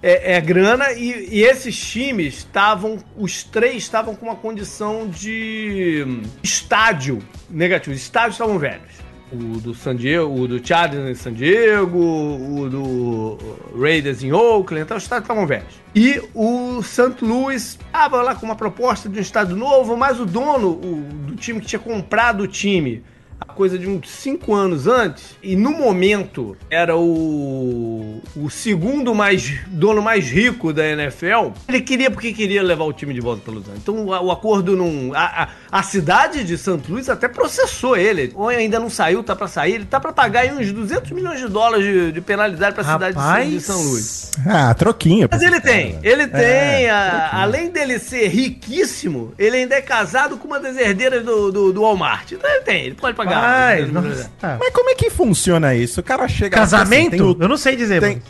[0.00, 6.04] É, é grana e, e esses times estavam, os três estavam com uma condição de
[6.06, 7.18] hum, estádio
[7.50, 7.94] negativo.
[7.94, 9.07] Os estádios estavam velhos.
[9.30, 13.38] O do San Diego, o do Chargers em San Diego, o do
[13.78, 15.74] Raiders em Oakland, então os estádios estavam velhos.
[15.94, 17.22] E o St.
[17.22, 21.36] Louis estava lá com uma proposta de um estádio novo, mas o dono o- do
[21.36, 23.02] time que tinha comprado o time
[23.58, 30.00] coisa de uns cinco anos antes, e no momento era o, o segundo mais dono
[30.00, 33.64] mais rico da NFL, ele queria porque queria levar o time de volta para Los
[33.64, 33.80] Angeles.
[33.82, 35.12] Então o, o acordo não.
[35.12, 35.48] A, a,
[35.80, 36.80] a cidade de St.
[36.88, 38.32] Louis até processou ele.
[38.36, 39.74] Ou ainda não saiu, tá para sair.
[39.74, 42.92] Ele tá para pagar aí uns 200 milhões de dólares de, de penalidade para a
[42.92, 44.30] cidade de São- de São Luís.
[44.46, 45.28] Ah, troquinho.
[45.30, 50.36] Mas ele tem, ele tem, É, a- além dele ser riquíssimo, ele ainda é casado
[50.36, 52.32] com uma das herdeiras do, do, do Walmart.
[52.32, 53.47] Então ele tem, ele pode pagar.
[53.92, 54.30] Nossa.
[54.58, 56.00] Mas como é que funciona isso?
[56.00, 57.14] O cara chega lá, Casamento?
[57.14, 58.20] assim, o- Eu não sei dizer, tem-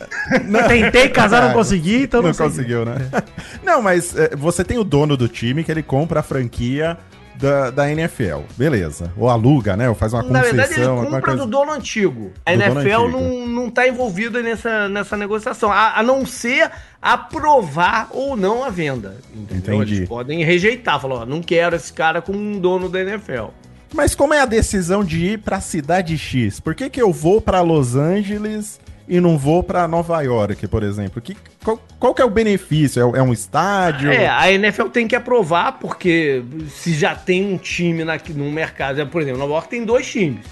[0.49, 0.67] mano.
[0.67, 2.95] Tentei casar, não consegui, então não, não conseguiu, né?
[3.63, 6.97] não, mas é, você tem o dono do time que ele compra a franquia
[7.35, 8.41] da, da NFL.
[8.57, 9.13] Beleza.
[9.15, 9.87] Ou aluga, né?
[9.87, 11.37] Ou faz uma Na verdade, ele concessão, compra coisa.
[11.37, 12.33] do dono antigo.
[12.45, 13.07] A Do NFL antigo.
[13.07, 16.69] não, não tá envolvida nessa, nessa negociação, a, a não ser
[17.01, 19.15] aprovar ou não a venda.
[19.33, 19.75] Entendeu?
[19.75, 19.95] Entendi.
[19.97, 23.45] Eles podem rejeitar, falar, ó, não quero esse cara como um dono da NFL.
[23.93, 26.59] Mas como é a decisão de ir pra cidade X?
[26.59, 30.83] Por que, que eu vou pra Los Angeles e não vou pra Nova York, por
[30.83, 31.21] exemplo?
[31.21, 33.15] Que, qual, qual que é o benefício?
[33.15, 34.11] É, é um estádio?
[34.11, 39.05] É, a NFL tem que aprovar, porque se já tem um time na, no mercado,
[39.07, 40.45] por exemplo, Nova York tem dois times.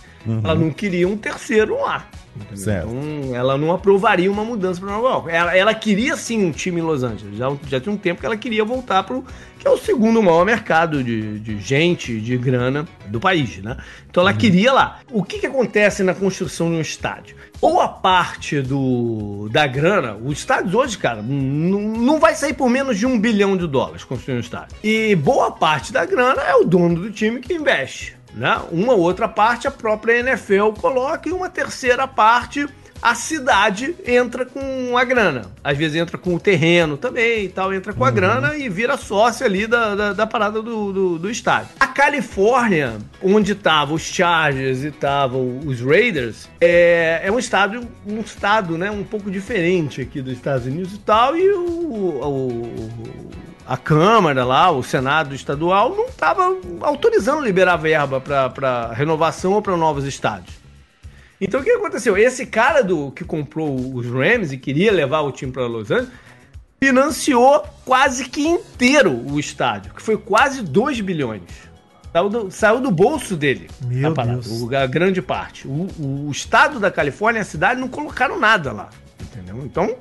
[0.44, 2.08] Ela não queria um terceiro lá.
[2.42, 2.58] Entendeu?
[2.58, 2.90] Certo.
[2.90, 5.30] Então, ela não aprovaria uma mudança para Nova York.
[5.30, 7.38] Ela, ela queria sim um time em Los Angeles.
[7.38, 9.22] Já, já tinha um tempo que ela queria voltar para
[9.60, 13.78] que é o segundo maior mercado de, de gente, de grana do país, né?
[14.10, 15.00] Então ela queria lá.
[15.12, 17.36] O que, que acontece na construção de um estádio?
[17.60, 22.70] Ou a parte do da grana, os estádios hoje, cara, não, não vai sair por
[22.70, 24.78] menos de um bilhão de dólares construir um estádio.
[24.84, 28.17] E boa parte da grana é o dono do time que investe.
[28.38, 28.60] Né?
[28.72, 32.68] Uma outra parte a própria NFL coloca e uma terceira parte
[33.00, 35.44] a cidade entra com a grana.
[35.64, 38.98] Às vezes entra com o terreno também e tal, entra com a grana e vira
[38.98, 41.70] sócio ali da, da, da parada do, do, do estádio.
[41.80, 48.20] A Califórnia, onde estavam os Chargers e estavam os Raiders, é, é um estado, um
[48.20, 53.30] estado né, um pouco diferente aqui dos Estados Unidos e tal, e o, o-
[53.68, 59.76] a Câmara lá, o Senado estadual, não estava autorizando liberar verba para renovação ou para
[59.76, 60.56] novos estádios.
[61.40, 62.18] Então o que aconteceu?
[62.18, 66.10] Esse cara do que comprou os Rams e queria levar o time para Los Angeles
[66.82, 71.42] financiou quase que inteiro o estádio, que foi quase 2 bilhões.
[72.14, 73.70] Saiu do, saiu do bolso dele.
[73.86, 74.48] Meu Deus.
[74.48, 75.68] o- a grande parte.
[75.68, 75.88] O,
[76.28, 78.90] o estado da Califórnia, a cidade, não colocaram nada lá.
[79.22, 79.62] Entendeu?
[79.66, 79.96] Então,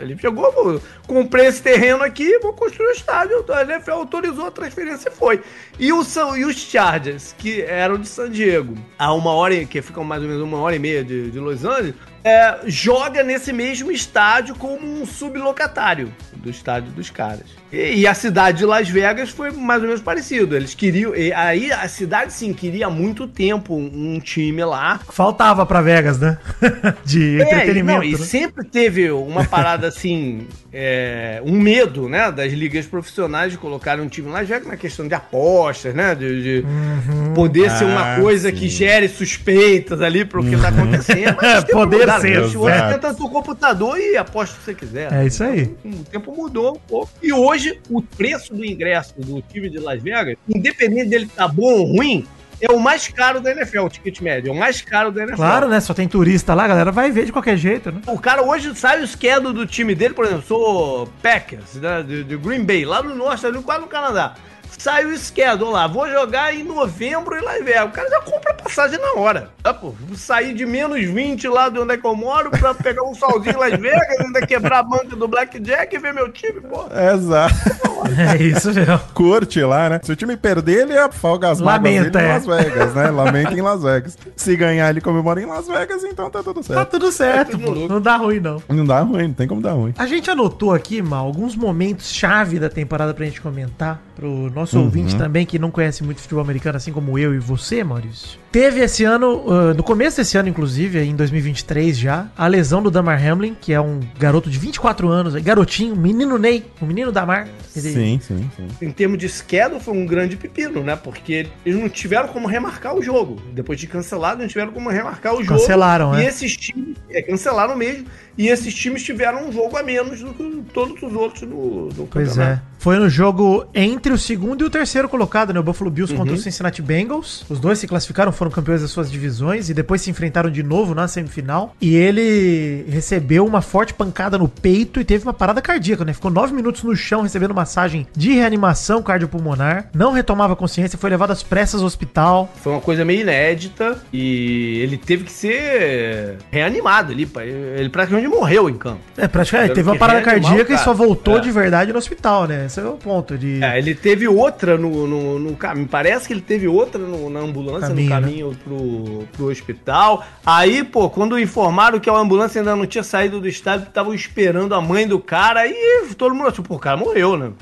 [0.00, 3.44] ele chegou, comprei esse terreno aqui, vou construir o estádio.
[3.48, 5.42] A NFL autorizou a transferência e foi.
[5.78, 6.02] E, o,
[6.36, 10.28] e os Chargers, que eram de San Diego, a uma hora, que ficam mais ou
[10.28, 14.86] menos uma hora e meia de, de Los Angeles, é, joga nesse mesmo estádio como
[14.86, 16.12] um sublocatário
[16.44, 17.46] do estádio dos caras.
[17.72, 20.54] E, e a cidade de Las Vegas foi mais ou menos parecido.
[20.54, 21.14] Eles queriam.
[21.16, 25.00] e aí a cidade sim queria há muito tempo um, um time lá.
[25.10, 26.38] Faltava pra Vegas, né?
[27.04, 27.98] De É, e, entretenimento.
[27.98, 28.18] não, e né?
[28.18, 34.08] sempre teve uma parada assim, é, um medo, né, das ligas profissionais de colocarem um
[34.08, 37.34] time lá, já que na questão de apostas, né, de, de Uhum.
[37.34, 38.56] poder ser uma Ah, coisa sim.
[38.56, 41.36] que gere suspeitas ali pro que tá acontecendo.
[41.40, 44.74] Mas o tempo Poder ser, Hoje você tenta no computador e aposta o que você
[44.74, 45.12] quiser.
[45.12, 45.74] É isso aí.
[45.84, 47.10] O tempo mudou um pouco.
[47.22, 51.72] E hoje, o preço do ingresso do time de Las Vegas, independente dele estar bom
[51.72, 52.26] ou ruim,
[52.60, 54.48] é o mais caro da NFL, o ticket médio.
[54.48, 55.36] É o mais caro da NFL.
[55.36, 55.80] Claro, né?
[55.80, 58.00] Só tem turista lá, a galera vai ver de qualquer jeito, né?
[58.06, 62.24] O cara hoje sabe o schedule do time dele, por exemplo, sou Packers, né, de,
[62.24, 64.34] de Green Bay, lá no norte, ali quase no Canadá.
[64.78, 67.84] Sai o schedule lá, vou jogar em novembro em Las Vegas.
[67.86, 69.50] O cara já compra a passagem na hora.
[69.62, 69.94] Tá, pô?
[70.00, 73.14] Vou sair de menos 20 lá de onde é que eu moro pra pegar um
[73.14, 76.84] solzinho em Las Vegas, ainda quebrar a banca do Blackjack e ver meu time, pô.
[77.14, 77.54] Exato.
[78.04, 78.98] É isso mesmo.
[79.14, 80.00] Curte lá, né?
[80.02, 82.32] Se o time perder, ele afoga as mágoas Lamenta, dele em é.
[82.34, 83.10] Las Vegas, né?
[83.10, 84.18] Lamenta em Las Vegas.
[84.36, 86.90] Se ganhar, ele comemora em Las Vegas, então tá tudo Tá certo.
[86.90, 87.70] tudo certo, tudo pô.
[87.70, 87.88] louco.
[87.94, 88.62] Não dá ruim, não.
[88.68, 89.94] Não dá ruim, não tem como dar ruim.
[89.96, 93.98] A gente anotou aqui, Mal, alguns momentos chave da temporada pra gente comentar.
[94.14, 97.82] Pro nosso ouvinte também, que não conhece muito futebol americano, assim como eu e você,
[97.82, 98.38] Maurício.
[98.54, 102.88] Teve esse ano, ah, no começo desse ano, inclusive, em 2023 já, a lesão do
[102.88, 107.48] Damar Hamlin, que é um garoto de 24 anos, garotinho, menino Ney, o menino Damar.
[107.74, 108.68] Ele- Sim, sim, sim.
[108.80, 110.94] Em termos de schedule, foi um grande pepino, né?
[110.94, 113.42] Porque eles não tiveram como remarcar o jogo.
[113.52, 115.58] Depois de cancelado, não tiveram como remarcar o jogo.
[115.58, 116.26] Cancelaram, E né?
[116.26, 118.06] esses times, é, cancelaram mesmo.
[118.38, 122.06] E esses times tiveram um jogo a menos do que todos os outros no, no
[122.06, 122.60] Pois é.
[122.78, 125.58] Foi no jogo entre o segundo e o terceiro colocado, né?
[125.58, 126.18] O Buffalo Bills Uhum.
[126.20, 127.44] contra o Cincinnati Bengals.
[127.48, 130.94] Os dois se classificaram, foram campeões das suas divisões e depois se enfrentaram de novo
[130.94, 131.74] na semifinal.
[131.80, 136.12] E ele recebeu uma forte pancada no peito e teve uma parada cardíaca, né?
[136.12, 139.88] Ficou nove minutos no chão recebendo massagem de reanimação cardiopulmonar.
[139.94, 142.52] Não retomava consciência, foi levado às pressas ao hospital.
[142.62, 147.28] Foi uma coisa meio inédita e ele teve que ser reanimado ali.
[147.76, 149.00] Ele praticamente morreu em campo.
[149.16, 151.40] É, praticamente, teve uma parada cardíaca e só voltou É.
[151.40, 152.66] de verdade no hospital, né?
[152.66, 153.62] Esse é o ponto de...
[153.62, 155.86] É, ele teve outra no, no, no caminho.
[155.88, 158.16] Parece que ele teve outra no- na ambulância Caminho, né?
[158.16, 160.24] no caminho pro, pro hospital.
[160.44, 164.74] Aí, pô, quando informaram que a ambulância ainda não tinha saído do estádio, estavam esperando
[164.74, 165.74] a mãe do cara, aí
[166.16, 167.52] todo mundo achou, pô, o cara morreu, né?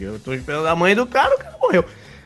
[0.00, 1.84] Eu tô esperando a mãe do cara, o cara morreu.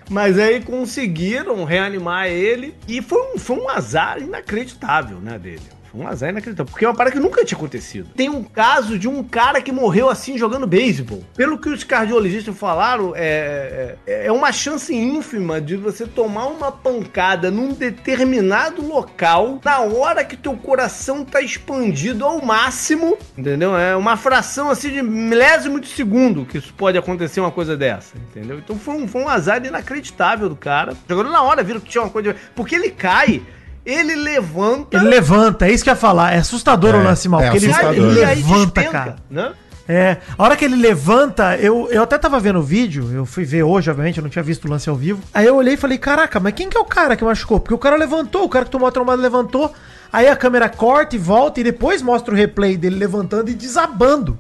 [0.09, 5.76] Mas aí conseguiram reanimar ele e foi um, foi um azar inacreditável, né, dele.
[5.97, 8.11] Um azar inacreditável, porque é uma parada que nunca tinha acontecido.
[8.15, 11.25] Tem um caso de um cara que morreu assim jogando beisebol.
[11.35, 16.71] Pelo que os cardiologistas falaram, é, é, é uma chance ínfima de você tomar uma
[16.71, 23.77] pancada num determinado local na hora que teu coração tá expandido ao máximo, entendeu?
[23.77, 28.17] É uma fração assim de milésimo de segundo que isso pode acontecer uma coisa dessa,
[28.17, 28.59] entendeu?
[28.59, 30.95] Então foi um, foi um azar inacreditável do cara.
[31.09, 32.37] Jogando na hora, viram que tinha uma coisa.
[32.55, 33.43] Porque ele cai,
[33.87, 34.97] ele levanta.
[34.97, 36.35] Ele levanta, é isso que eu ia falar.
[36.35, 38.11] É assustador É, o lance mal, é porque ele, assustador.
[38.11, 39.17] ele e aí levanta, despenca, cara.
[39.31, 39.53] Né?
[39.89, 43.45] É, a hora que ele levanta, eu, eu até tava vendo o vídeo, eu fui
[43.45, 45.23] ver hoje, obviamente, eu não tinha visto o lance ao vivo.
[45.33, 47.61] Aí eu olhei e falei, caraca, mas quem que é o cara que machucou?
[47.61, 49.73] Porque o cara levantou, o cara que tomou a trombada levantou,
[50.13, 54.37] aí a câmera corta e volta e depois mostra o replay dele levantando e desabando.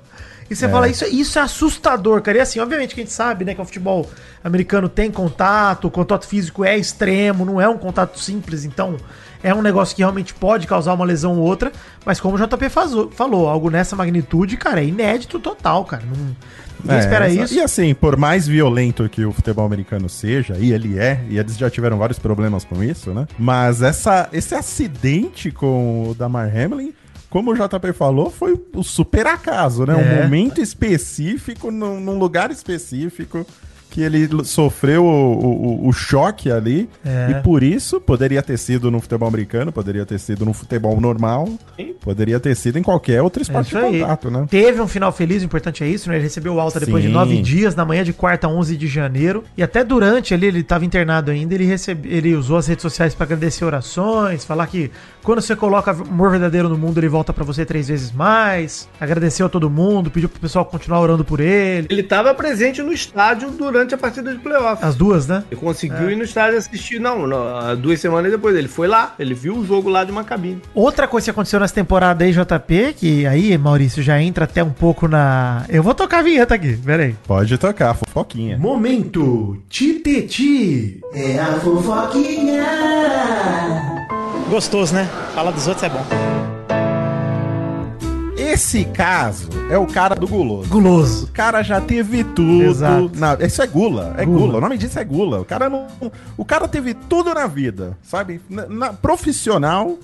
[0.51, 2.39] E você fala, isso, isso é assustador, cara.
[2.39, 4.09] E assim, obviamente que a gente sabe, né, que o futebol
[4.43, 8.97] americano tem contato, o contato físico é extremo, não é um contato simples, então
[9.49, 11.71] é um negócio que realmente pode causar uma lesão ou outra,
[12.05, 16.03] mas como o JP fazou- falou, algo nessa magnitude, cara, é inédito total, cara.
[16.05, 16.37] Não,
[16.83, 17.55] ninguém É, espera isso.
[17.55, 21.57] E assim, por mais violento que o futebol americano seja, e ele é, e eles
[21.57, 23.27] já tiveram vários problemas com isso, né?
[23.39, 26.93] Mas essa, esse acidente com o Damar Hamlin,
[27.31, 29.95] como o JP falou, foi o super acaso, né?
[29.95, 29.97] É.
[29.97, 33.47] Um momento específico, num, num lugar específico.
[33.91, 35.09] Que ele sofreu o,
[35.85, 36.89] o- o choque ali.
[37.05, 37.31] É.
[37.31, 41.49] E por isso poderia ter sido no futebol americano, poderia ter sido no futebol normal,
[41.77, 41.95] Sim.
[42.01, 44.47] poderia ter sido em qualquer outro É esporte isso de contato, né?
[44.51, 46.17] Teve um final feliz, o importante é isso, né?
[46.17, 47.15] Ele recebeu alta depois de Sim.
[47.15, 49.45] nove dias, na manhã de quarta, 11 de janeiro.
[49.57, 53.15] E até durante ali, ele estava internado ainda, ele, recebe, ele usou as redes sociais
[53.15, 54.91] para agradecer orações, falar que
[55.23, 58.89] quando você coloca amor verdadeiro no mundo, ele volta para você três vezes mais.
[59.01, 61.87] Agradeceu a todo mundo, pediu pro pessoal continuar orando por ele.
[61.91, 64.83] Ele estava presente no estádio durante durante a partida de playoff.
[64.83, 65.45] As duas, né?
[65.51, 68.57] Ele conseguiu ir no estádio assistir, não, não, duas semanas depois.
[68.57, 70.63] Ele foi lá, ele viu o jogo lá de uma cabine.
[70.75, 74.71] Outra coisa que aconteceu nessa temporada aí, JP, que aí, Maurício, já entra até um
[74.71, 75.65] pouco na.
[75.69, 77.15] Eu vou tocar a vinheta aqui, peraí.
[77.27, 78.57] Pode tocar, fofoquinha.
[78.57, 81.01] Momento Titeti.
[81.13, 82.65] É a fofoquinha.
[84.49, 85.09] Gostoso, né?
[85.35, 86.56] Falar dos outros é bom.
[88.37, 90.69] Esse caso é o cara do guloso.
[90.69, 91.25] Guloso.
[91.25, 92.63] O cara já teve tudo.
[92.65, 93.11] Exato.
[93.15, 93.35] Na...
[93.41, 94.39] Isso é gula, é Gula.
[94.41, 94.59] gula.
[94.59, 95.41] O nome disso é gula.
[95.41, 95.87] O cara não.
[96.37, 98.41] O cara teve tudo na vida, sabe?
[98.49, 99.97] Na, na- profissional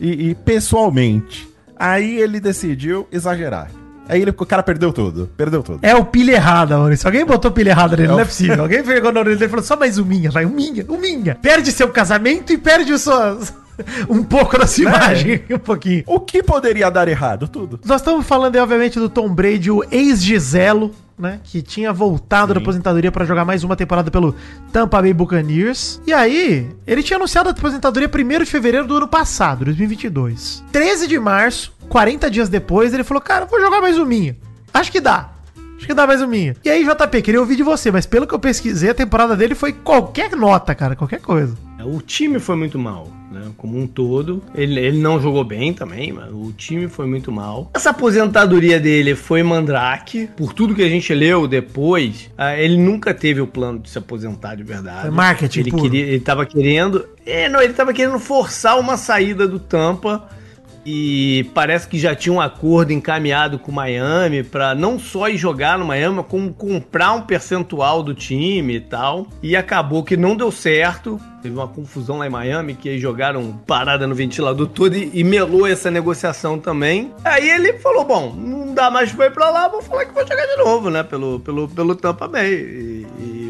[0.00, 1.48] e, e pessoalmente.
[1.76, 3.70] Aí ele decidiu exagerar.
[4.08, 5.28] Aí ele, o cara perdeu tudo.
[5.36, 5.78] Perdeu tudo.
[5.82, 7.06] É o pilha errada, Maurício.
[7.08, 8.62] Alguém botou pilha errada nele, É o- não é possível.
[8.62, 10.96] Alguém pegou na orelha dele e falou, só mais um minha, vai, um minha, um
[10.98, 11.34] minha.
[11.36, 13.52] Perde seu casamento e perde suas...
[14.08, 14.90] um pouco da sua Né?
[14.96, 16.02] imagem, um pouquinho.
[16.06, 17.48] O que poderia dar errado?
[17.48, 17.80] Tudo.
[17.84, 21.40] Nós estamos falando aí, obviamente, do Tom Brady, o ex-Giselo, né?
[21.44, 24.34] Que tinha voltado da aposentadoria para jogar mais uma temporada pelo
[24.72, 26.00] Tampa Bay Buccaneers.
[26.06, 30.64] E aí, ele tinha anunciado a aposentadoria 1 de fevereiro do ano passado, 2022.
[30.72, 34.34] 13 de março, 40 dias depois, ele falou: Cara, vou jogar mais uma.
[34.72, 35.28] Acho que dá.
[35.76, 36.36] Acho que dá mais uma.
[36.36, 39.54] E aí, JP, queria ouvir de você, mas pelo que eu pesquisei, a temporada dele
[39.54, 41.54] foi qualquer nota, cara, qualquer coisa.
[41.84, 43.42] O time foi muito mal, né?
[43.56, 44.42] Como um todo.
[44.54, 47.70] Ele, ele não jogou bem também, mas o time foi muito mal.
[47.74, 50.28] Essa aposentadoria dele foi mandrake.
[50.36, 53.98] Por tudo que a gente leu depois, ah, ele nunca teve o plano de se
[53.98, 55.02] aposentar de verdade.
[55.02, 55.82] Foi marketing ele puro.
[55.82, 57.06] queria, Ele tava querendo...
[57.24, 60.39] É, não, ele tava querendo forçar uma saída do Tampa...
[60.84, 65.36] E parece que já tinha um acordo encaminhado com o Miami pra não só ir
[65.36, 69.26] jogar no Miami, como comprar um percentual do time e tal.
[69.42, 71.20] E acabou que não deu certo.
[71.42, 75.22] Teve uma confusão lá em Miami que eles jogaram parada no ventilador todo e, e
[75.24, 77.12] melou essa negociação também.
[77.24, 80.22] Aí ele falou: Bom, não dá mais pra ir pra lá, vou falar que vou
[80.26, 81.02] jogar de novo, né?
[81.02, 82.52] Pelo, pelo, pelo Tampa Bay.
[82.54, 83.40] E, e-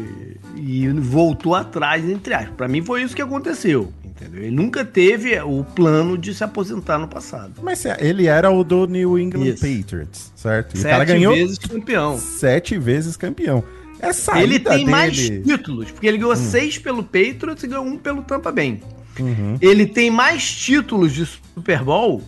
[0.63, 2.53] e voltou atrás, entre aspas.
[2.55, 3.91] Pra mim foi isso que aconteceu.
[4.21, 4.43] Entendeu?
[4.43, 7.53] Ele nunca teve o plano de se aposentar no passado.
[7.61, 9.65] Mas é, ele era o do New England Isso.
[9.65, 10.75] Patriots, certo?
[10.75, 12.17] E o Sete cara ganhou vezes campeão.
[12.19, 13.63] sete vezes campeão.
[13.99, 15.43] Essa Ele ida tem mais dele- Hum.
[15.57, 18.81] títulos, porque ele ganhou seis pelo Patriots e ganhou um pelo Tampa Bay.
[19.19, 19.57] Uhum.
[19.61, 22.21] Ele tem mais títulos de Super Bowl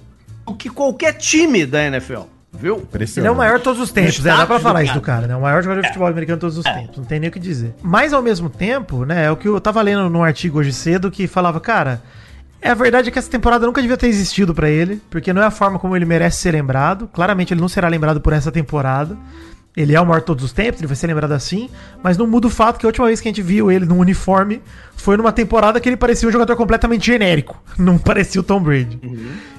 [0.45, 2.23] do que qualquer time da NFL,
[2.53, 2.87] viu?
[3.21, 4.35] Ele é o maior de todos os tempos, né?
[4.35, 5.35] Dá pra falar isso do cara, né?
[5.35, 6.97] O maior jogador de futebol americano de todos os tempos.
[6.97, 7.73] Não tem nem o que dizer.
[7.81, 9.25] Mas ao mesmo tempo, né?
[9.25, 12.01] É o que eu tava lendo num artigo hoje cedo que falava, cara.
[12.61, 15.41] É a verdade é que essa temporada nunca devia ter existido pra ele, porque não
[15.41, 17.09] é a forma como ele merece ser lembrado.
[17.11, 19.17] Claramente ele não será lembrado por essa temporada.
[19.75, 21.67] Ele é o maior de todos os tempos, ele vai ser lembrado assim,
[22.03, 23.97] mas não muda o fato que a última vez que a gente viu ele num
[23.97, 24.61] uniforme
[24.95, 27.61] foi numa temporada que ele parecia um jogador completamente genérico.
[27.77, 28.99] Não parecia o Tom Brady.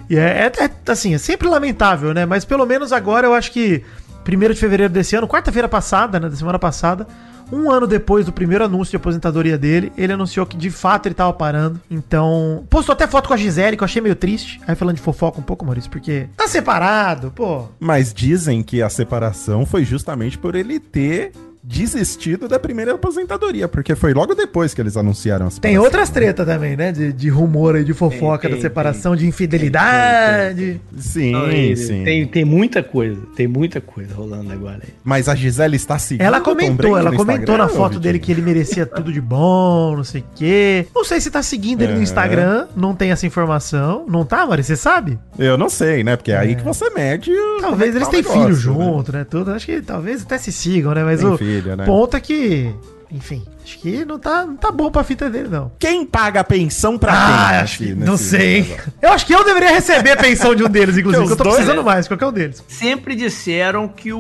[0.09, 2.26] E é, é- é, assim, é sempre lamentável, né?
[2.26, 3.82] Mas pelo menos agora eu acho que
[4.26, 6.28] 1 de fevereiro desse ano, quarta-feira passada, né?
[6.28, 7.07] Da semana passada,
[7.52, 11.14] um ano depois do primeiro anúncio de aposentadoria dele, ele anunciou que de fato ele
[11.14, 11.80] tava parando.
[11.90, 14.61] Então, postou até foto com a Gisele, que eu achei meio triste.
[14.66, 17.66] Aí falando de fofoca um pouco, Maurício, porque tá separado, pô.
[17.78, 21.32] Mas dizem que a separação foi justamente por ele ter
[21.66, 26.46] desistido da primeira aposentadoria, porque foi logo depois que eles anunciaram a Tem outras tretas
[26.46, 26.92] também, né?
[26.92, 30.80] De, de rumor aí, de fofoca Tem, da tem, separação, de infidelidade.
[30.96, 32.04] Sim, sim.
[32.04, 34.90] Tem, tem muita coisa, tem muita coisa rolando agora aí.
[35.02, 38.42] Mas a Gisele está seguindo Ela comentou, ela no comentou na foto dele que ele
[38.42, 40.86] merecia tudo de bom, não sei o quê.
[40.94, 42.02] Não sei se tá seguindo ele no É.
[42.02, 44.04] Instagram, não tem essa informação.
[44.06, 44.62] Não tá, Mari?
[44.62, 45.18] Você sabe?
[45.38, 46.16] Eu não sei, né?
[46.16, 47.30] Porque é aí que você mede.
[47.60, 48.52] Talvez é eles o filho né?
[48.52, 49.24] junto, né?
[49.24, 49.50] Tudo.
[49.50, 51.02] Acho que talvez até se sigam, né?
[51.04, 51.84] Mas Tem o filho, né?
[51.84, 52.70] ponto é que,
[53.11, 55.70] enfim, acho que não tá, não tá bom pra fita dele, não.
[55.78, 57.20] Quem paga a pensão pra quem?
[57.20, 58.62] Ah, acho nesse- que, não sei.
[58.62, 58.92] negócio?
[59.02, 61.78] Eu acho que eu deveria receber a pensão de um deles, inclusive, eu tô precisando
[61.78, 61.82] né?
[61.82, 62.62] mais, qualquer um deles.
[62.68, 64.18] Sempre disseram que o,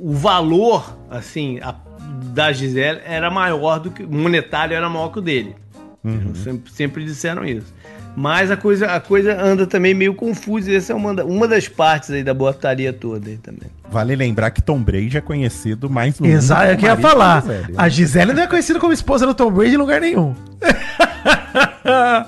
[0.00, 1.74] o valor, assim, a-
[2.32, 4.02] da Gisele era maior do que.
[4.04, 5.54] monetário era maior que o dele.
[6.42, 7.72] Sempre, sempre disseram isso.
[8.16, 10.70] Mas a coisa, a coisa anda também meio confusa.
[10.70, 13.68] e Essa é uma, uma das partes aí da botaria toda aí também.
[13.90, 16.90] Vale lembrar que Tom Brady é conhecido mais no Exato, é mundo o que eu
[16.90, 17.42] ia como marido falar.
[17.42, 17.74] Gisele, né?
[17.76, 20.34] A Gisele não é conhecida como esposa do Tom Brady em lugar nenhum.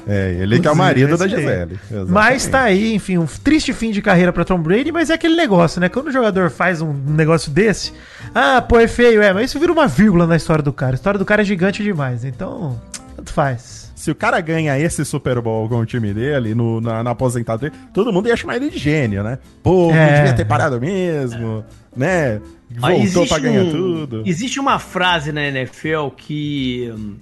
[0.07, 1.27] É, ele que é o marido da.
[1.27, 1.79] Gisele.
[2.09, 5.35] Mas tá aí, enfim, um triste fim de carreira pra Tom Brady, mas é aquele
[5.35, 5.89] negócio, né?
[5.89, 7.93] Quando o jogador faz um negócio desse,
[8.35, 10.93] ah, pô, é feio, é, mas isso vira uma vírgula na história do cara.
[10.93, 12.81] A história do cara é gigante demais, então,
[13.17, 13.86] tanto faz.
[13.97, 17.73] Se o cara ganha esse Super Bowl com o time dele, no, na, na aposentadoria,
[17.95, 19.39] todo mundo ia chamar ele de gênio, né?
[19.63, 20.17] Pô, não É.
[20.19, 21.65] devia ter parado mesmo,
[21.97, 22.41] né?
[22.83, 24.23] Ah, Voltou pra ganhar um- tudo.
[24.27, 27.15] Existe uma frase na NFL que hum,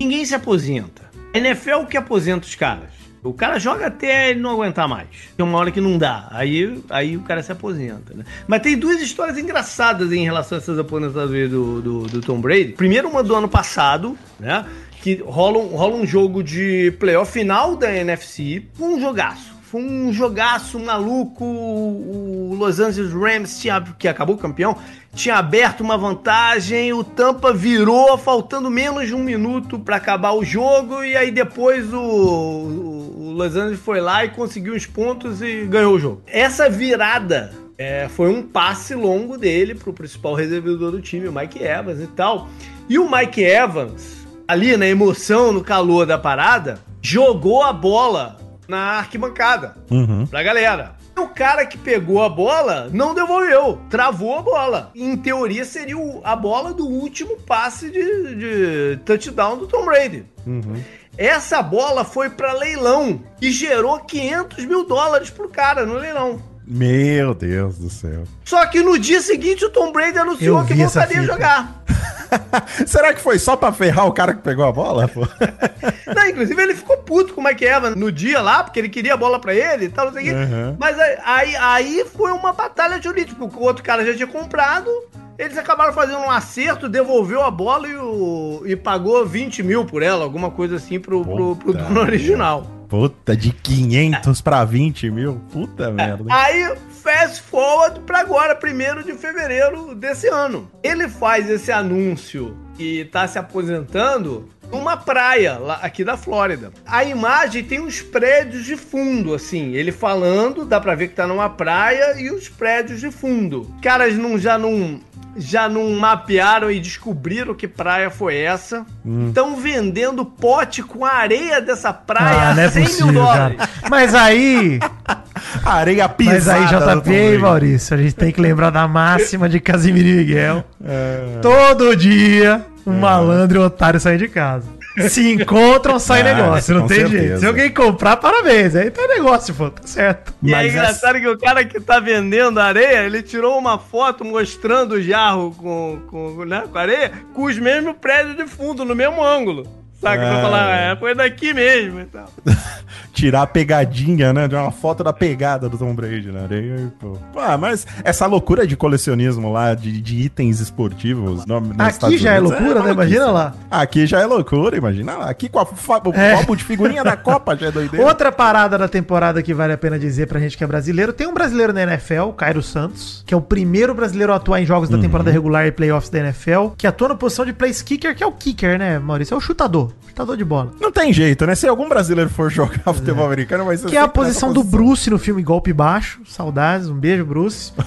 [0.00, 1.02] ninguém se aposenta.
[1.34, 2.88] A NFL que aposenta os caras.
[3.22, 5.08] O cara joga até ele não aguentar mais.
[5.34, 6.28] Tem uma hora que não dá.
[6.30, 8.22] Aí, aí o cara se aposenta, né?
[8.46, 12.72] Mas tem duas histórias engraçadas em relação a essas aposentadorias do, do, do Tom Brady.
[12.76, 14.66] Primeiro, uma do ano passado, né?
[15.04, 18.62] Que rola um, rola um jogo de playoff final da NFC.
[18.80, 19.54] Um jogaço.
[19.64, 21.44] Foi um jogaço maluco.
[21.44, 24.74] O Los Angeles Rams, tinha, que acabou campeão,
[25.14, 26.94] tinha aberto uma vantagem.
[26.94, 31.04] O Tampa virou, faltando menos de um minuto para acabar o jogo.
[31.04, 35.96] E aí depois o, o, Los Angeles foi lá e conseguiu os pontos e ganhou
[35.96, 36.22] o jogo.
[36.26, 41.62] Essa virada é, foi um passe longo dele pro principal reservador do time, o Mike
[41.62, 42.48] Evans e tal.
[42.88, 48.36] E o Mike Evans, ali na emoção, no calor da parada, jogou a bola
[48.68, 50.26] na arquibancada Uhum.
[50.26, 50.94] pra galera.
[51.16, 54.90] O cara que pegou a bola não devolveu, travou a bola.
[54.96, 60.26] Em teoria, seria o- a bola do último passe de, de touchdown do Tom Brady.
[60.44, 60.82] Uhum.
[61.16, 66.42] Essa bola foi pra leilão e gerou 500 mil dólares pro cara no leilão.
[66.66, 68.24] Meu Deus do céu.
[68.44, 71.84] Só que no dia seguinte o Tom Brady anunciou que voltaria a jogar.
[72.86, 75.10] Será que foi só pra ferrar o cara que pegou a bola?
[76.14, 79.14] Não, inclusive ele ficou puto com o Mike Evans no dia lá, porque ele queria
[79.14, 80.32] a bola pra ele e tal, não sei o quê.
[80.32, 80.76] Uhum.
[80.78, 84.90] Mas aí, aí, aí foi uma batalha jurídica, porque o outro cara já tinha comprado,
[85.38, 90.02] eles acabaram fazendo um acerto, devolveu a bola e, o, e pagou 20 mil por
[90.02, 92.73] ela, alguma coisa assim pro, pro, pro dono original.
[92.94, 95.40] Puta, de 500 pra 20 mil?
[95.50, 96.32] Puta merda.
[96.32, 100.70] Aí, fast forward pra agora, 1 de fevereiro desse ano.
[100.80, 106.72] Ele faz esse anúncio e tá se aposentando numa praia lá, aqui da Flórida.
[106.86, 109.72] A imagem tem uns prédios de fundo, assim.
[109.72, 113.74] Ele falando, dá pra ver que tá numa praia e os prédios de fundo.
[113.82, 115.00] Caras não, já não.
[115.36, 118.84] Já não mapearam e descobriram que praia foi essa.
[119.28, 123.12] Estão vendendo pote com a areia dessa praia Ah, não a é 100 mil possível,
[123.14, 123.56] dólares.
[123.56, 123.70] cara.
[123.90, 124.78] Mas aí,
[125.64, 126.60] Areia pisada.
[126.60, 127.38] mas aí, JP e.
[127.38, 130.64] Maurício, a gente tem que lembrar da máxima de Casimiro e Miguel.
[130.84, 131.38] É.
[131.40, 134.66] Todo dia, um malandro e um otário saem de casa.
[135.08, 137.22] Se encontram, sai Ah, negócio, não tem certeza.
[137.26, 137.40] jeito.
[137.40, 138.76] Se alguém comprar, parabéns.
[138.76, 140.32] Aí tá negócio, pô, tá certo.
[140.42, 144.24] E é Mas engraçado que o cara que tá vendendo areia, ele tirou uma foto
[144.24, 148.94] mostrando o jarro com, com, né, com areia, com os mesmos prédios de fundo, no
[148.94, 149.66] mesmo ângulo.
[150.04, 150.22] Saca?
[150.22, 150.42] Pra É.
[150.42, 152.28] falar, é, foi daqui mesmo e tal.
[153.12, 154.48] Tirar a pegadinha, né?
[154.48, 156.76] De uma foto da pegada do Tom Brady na areia.
[156.80, 157.16] e, Pô.
[157.36, 161.46] Ah, mas essa loucura de colecionismo lá, de, de itens esportivos.
[161.46, 162.92] no- Aqui Estados já é Unidos loucura, né?
[162.92, 163.16] maluquice.
[163.16, 163.54] Imagina lá.
[163.70, 165.30] Aqui já é loucura, imagina lá.
[165.30, 165.66] Aqui com a,
[166.14, 166.32] É.
[166.34, 168.04] álbum de figurinha da Copa já é doideira.
[168.04, 171.12] Outra parada da temporada que vale a pena dizer pra gente que é brasileiro.
[171.12, 174.60] Tem um brasileiro na NFL, o Cairo Santos, que é o primeiro brasileiro a atuar
[174.60, 177.84] em jogos da temporada regular e playoffs da NFL, que atua na posição de place
[177.84, 179.34] kicker, que é o kicker, né, Maurício?
[179.34, 179.92] É o chutador.
[180.08, 180.72] Chutador de bola.
[180.80, 181.54] Não tem jeito, né?
[181.54, 183.90] Se algum brasileiro for jogar futebol americano, vai ser É.
[183.90, 186.20] Que é a posição do Bruce no filme Golpe Baixo.
[186.26, 187.72] Saudades, um beijo, Bruce.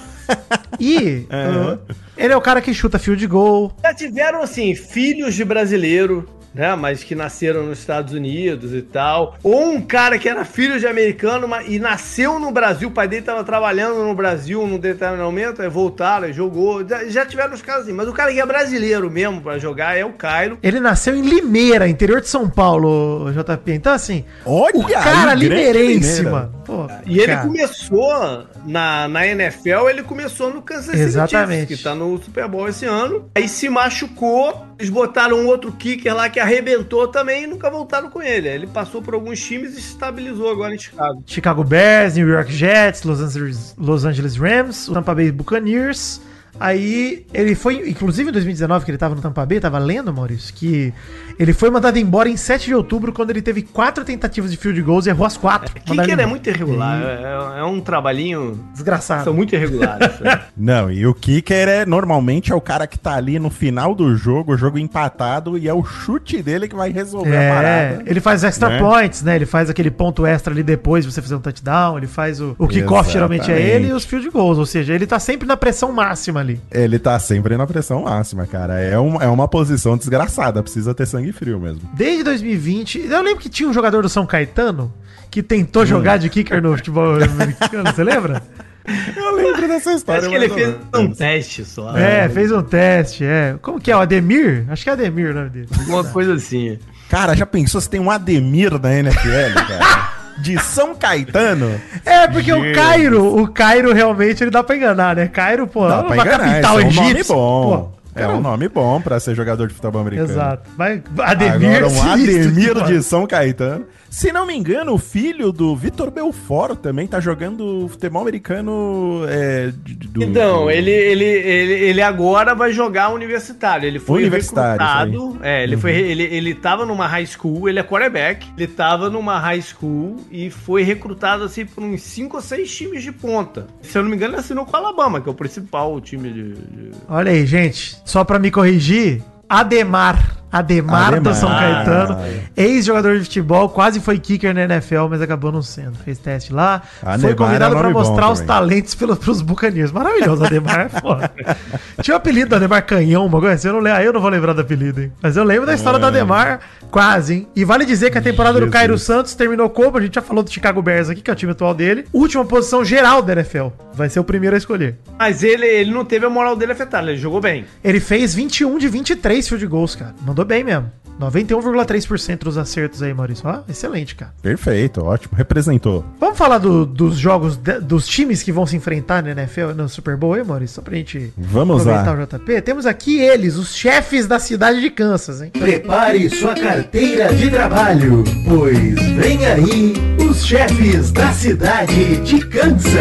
[0.78, 1.48] E É.
[1.48, 1.78] uh,
[2.16, 3.72] ele é o cara que chuta field goal.
[3.82, 6.74] Já tiveram, assim, filhos de brasileiro, né?
[6.74, 9.36] Mas que nasceram nos Estados Unidos e tal.
[9.42, 13.08] Ou um cara que era filho de americano mas, e nasceu no Brasil, o pai
[13.08, 16.86] dele tava trabalhando no Brasil num determinado momento, aí voltaram, aí jogou.
[16.86, 17.92] Já, já tiveram os casos assim.
[17.92, 20.58] Mas o cara que é brasileiro mesmo pra jogar é o Cairo.
[20.62, 23.72] Ele nasceu em Limeira, interior de São Paulo, JP.
[23.72, 26.52] Então, assim, Olha o cara limeirense, mano.
[26.64, 27.46] Pô, E ele cara.
[27.46, 31.60] começou na, na NFL, ele começou no Kansas City Exatamente.
[31.68, 33.28] Chiefs, que tá no Super Bowl esse ano.
[33.34, 38.10] Aí se machucou, eles botaram um outro kicker lá que arrebentou também e nunca voltaram
[38.10, 38.48] com ele.
[38.48, 41.22] Ele passou por alguns times e se estabilizou agora em Chicago.
[41.26, 46.20] Chicago Bears, New York Jets, Los Angeles, Los Angeles Rams, Tampa Bay Buccaneers.
[46.60, 50.52] Aí ele foi, inclusive em 2019, que ele tava no Tampa Bay, tava lendo, Maurício,
[50.54, 50.92] que
[51.38, 54.80] ele foi mandado embora em 7 de outubro, quando ele teve quatro tentativas de field
[54.82, 55.72] goals e errou as quatro.
[55.88, 58.58] Mandaram Kicker ele é muito irregular, é, é um trabalhinho...
[58.72, 59.24] Desgraçado.
[59.24, 60.18] São muito irregulares.
[60.20, 60.40] né?
[60.56, 64.16] Não, e o kicker é normalmente é o cara que tá ali no final do
[64.16, 68.02] jogo, o jogo empatado, e é o chute dele que vai resolver a É, parada.
[68.06, 68.78] ele faz extra Né?
[68.78, 69.36] points, né?
[69.36, 71.96] Ele faz aquele ponto extra ali depois de você fazer um touchdown.
[71.98, 74.58] Ele faz o, o kickoff, geralmente é ele, e os field goals.
[74.58, 76.60] Ou seja, ele tá sempre na pressão máxima ali.
[76.70, 78.80] Ele tá sempre na pressão máxima, cara.
[78.80, 81.80] É, um, é uma posição desgraçada, precisa ter sangue frio mesmo.
[81.94, 84.92] Desde 2020, eu lembro que tinha um jogador do São Caetano
[85.30, 85.44] que Hum.
[85.44, 88.42] tentou jogar de kicker no futebol americano, você lembra?
[89.14, 90.20] Eu lembro dessa história.
[90.22, 91.94] Acho que ele fez um teste só.
[91.94, 93.56] É, fez um teste, é.
[93.60, 93.96] Como que é?
[93.96, 94.64] O Ademir?
[94.70, 95.68] Acho que é Ademir o nome dele.
[95.78, 96.78] Alguma coisa assim.
[97.10, 100.12] Cara, já pensou se tem um Ademir da NFL, cara?
[100.40, 101.80] De São Caetano?
[102.04, 102.72] É, porque o.
[102.74, 105.26] Cairo, o Cairo realmente ele dá pra enganar, né?
[105.28, 107.34] Cairo, pô, Dá é pra uma enganar, capital é um nome egípcia.
[107.34, 107.92] bom.
[108.14, 110.28] Pô, É um nome bom pra ser jogador de futebol americano.
[110.30, 110.68] Exato.
[110.76, 113.84] Vai, Ademir, Agora um Ademir de São Caetano.
[114.10, 119.22] Se não me engano, o filho do Vitor Belfort também tá jogando futebol americano.
[119.28, 123.86] É, do- Então, do- ele, ele, ele, ele agora vai jogar universitário.
[123.86, 125.38] Ele foi Universitário, recrutado.
[125.44, 128.46] É, ele, foi, ele, ele tava numa high school, ele é quarterback.
[128.56, 133.02] Ele tava numa high school e foi recrutado assim por uns 5 ou 6 times
[133.02, 133.66] de ponta.
[133.82, 136.30] Se eu não me engano, ele assinou com o Alabama, que é o principal time
[136.32, 136.52] de.
[136.54, 137.98] de- Olha aí, gente.
[138.04, 140.37] Só pra me corrigir, Ademar.
[140.50, 141.34] Ademar, do Ademar.
[141.34, 142.18] São Caetano.
[142.56, 145.96] Ex-jogador de futebol, quase foi kicker na NFL, mas acabou não sendo.
[145.98, 146.82] Fez teste lá.
[147.02, 148.54] Ademar foi convidado é pra nome bom mostrar os também.
[148.54, 149.92] talentos pelos, pros Buccaneers.
[149.92, 151.30] Maravilhoso, Ademar é foda.
[152.02, 153.68] Tinha o apelido do Ademar Canhão, uma coisa assim.
[153.68, 155.12] Eu não, lembro, aí eu não vou lembrar do apelido, hein?
[155.22, 157.48] Mas eu lembro da história do Ademar, quase, hein?
[157.54, 158.72] E vale dizer que a temporada do Jesus.
[158.72, 159.98] Cairo Santos terminou como?
[159.98, 162.06] A gente já falou do Chicago Bears aqui, que é o time atual dele.
[162.12, 163.68] Última posição geral da NFL.
[163.92, 164.96] Vai ser o primeiro a escolher.
[165.18, 167.64] Mas ele, ele não teve a moral dele afetada, ele jogou bem.
[167.82, 170.14] Ele fez 21 de 23 field goals, cara.
[170.24, 170.90] Mandou bem mesmo.
[171.20, 173.42] 91,3% dos acertos aí, Maurício.
[173.48, 174.32] Ó, excelente, cara.
[174.40, 175.32] Perfeito, ótimo.
[175.36, 176.04] Representou.
[176.20, 179.88] Vamos falar do- dos jogos, de- dos times que vão se enfrentar na NFL, no
[179.88, 180.76] Super Bowl aí, Maurício?
[180.76, 182.02] Só pra gente Vamos lá.
[182.12, 182.62] o JP.
[182.62, 185.50] Temos aqui eles, os chefes da cidade de Kansas, hein?
[185.50, 189.94] Prepare sua carteira de trabalho, pois vem aí
[190.30, 192.92] os chefes da cidade de Kansas.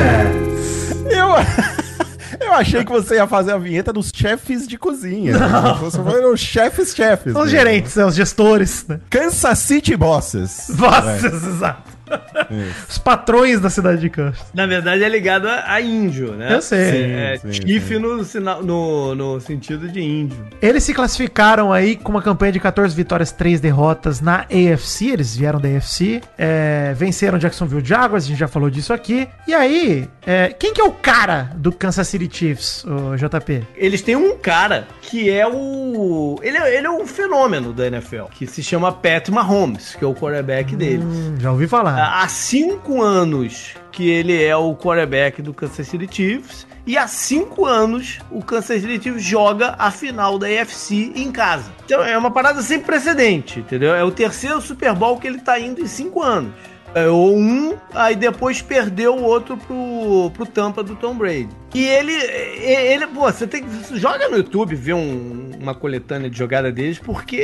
[1.06, 1.28] Eu,
[2.48, 5.38] eu achei que você ia fazer a vinheta dos chefes de cozinha.
[5.80, 7.34] Você foi os chefes chefes.
[7.34, 7.58] São os né?
[7.58, 9.00] gerentes, os gestores, né?
[9.10, 10.70] Kansas City Bosses.
[10.70, 11.97] Nossa, exato.
[12.88, 14.41] Os patrões da cidade de Kansas.
[14.53, 16.53] Na verdade, é ligado a, a índio, né?
[16.53, 16.78] Eu sei.
[17.14, 18.39] É, Sim, chife sim.
[18.39, 20.38] No, no, no sentido de índio.
[20.62, 25.08] Eles se classificaram aí com uma campanha de 14 vitórias, 3 derrotas na AFC.
[25.12, 26.22] Eles vieram da AFC.
[26.38, 29.28] é, venceram Jacksonville Jaguars, a gente já falou disso aqui.
[29.47, 33.64] E aí, é, quem que é o cara do Kansas City Chiefs, o JP?
[33.76, 36.39] Eles têm um cara que é o.
[36.41, 40.08] Ele é, ele é um fenômeno da NFL, que se chama Pat Mahomes, que é
[40.08, 41.03] o quarterback deles.
[41.05, 41.97] Hum, já ouvi falar.
[42.04, 46.68] Há cinco anos que ele é o quarterback do Kansas City Chiefs.
[46.86, 51.72] E há cinco anos o Kansas City Chiefs joga a final da AFC em casa.
[51.84, 53.93] Então é uma parada sem precedente, entendeu?
[53.93, 56.54] É o terceiro Super Bowl que ele tá indo em cinco anos.
[57.06, 61.50] Ou um, aí depois perdeu o outro pro, pro Tampa do Tom Brady.
[61.76, 63.98] E ele, e- ele, pô, você tem que.
[64.00, 67.36] Joga no YouTube, vê um- uma coletânea de jogada deles, porque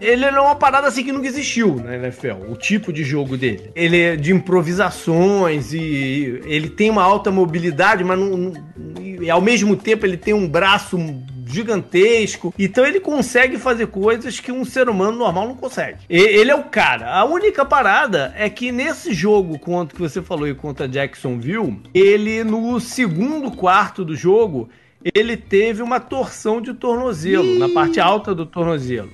[0.00, 3.70] ele é uma parada assim que nunca existiu na NFL, o tipo de jogo dele.
[3.74, 8.52] Ele é de improvisações e ele tem uma alta mobilidade, mas não, não-
[9.22, 10.98] e ao mesmo tempo ele tem um braço
[11.52, 12.54] gigantesco.
[12.58, 15.98] Então ele consegue fazer coisas que um ser humano normal não consegue.
[16.08, 17.12] E- ele é o cara.
[17.14, 22.44] A única parada é que nesse jogo contra que você falou aí contra Jacksonville, ele
[22.44, 24.68] no segundo quarto do jogo,
[25.14, 29.10] ele teve uma torção de tornozelo, na parte alta do tornozelo.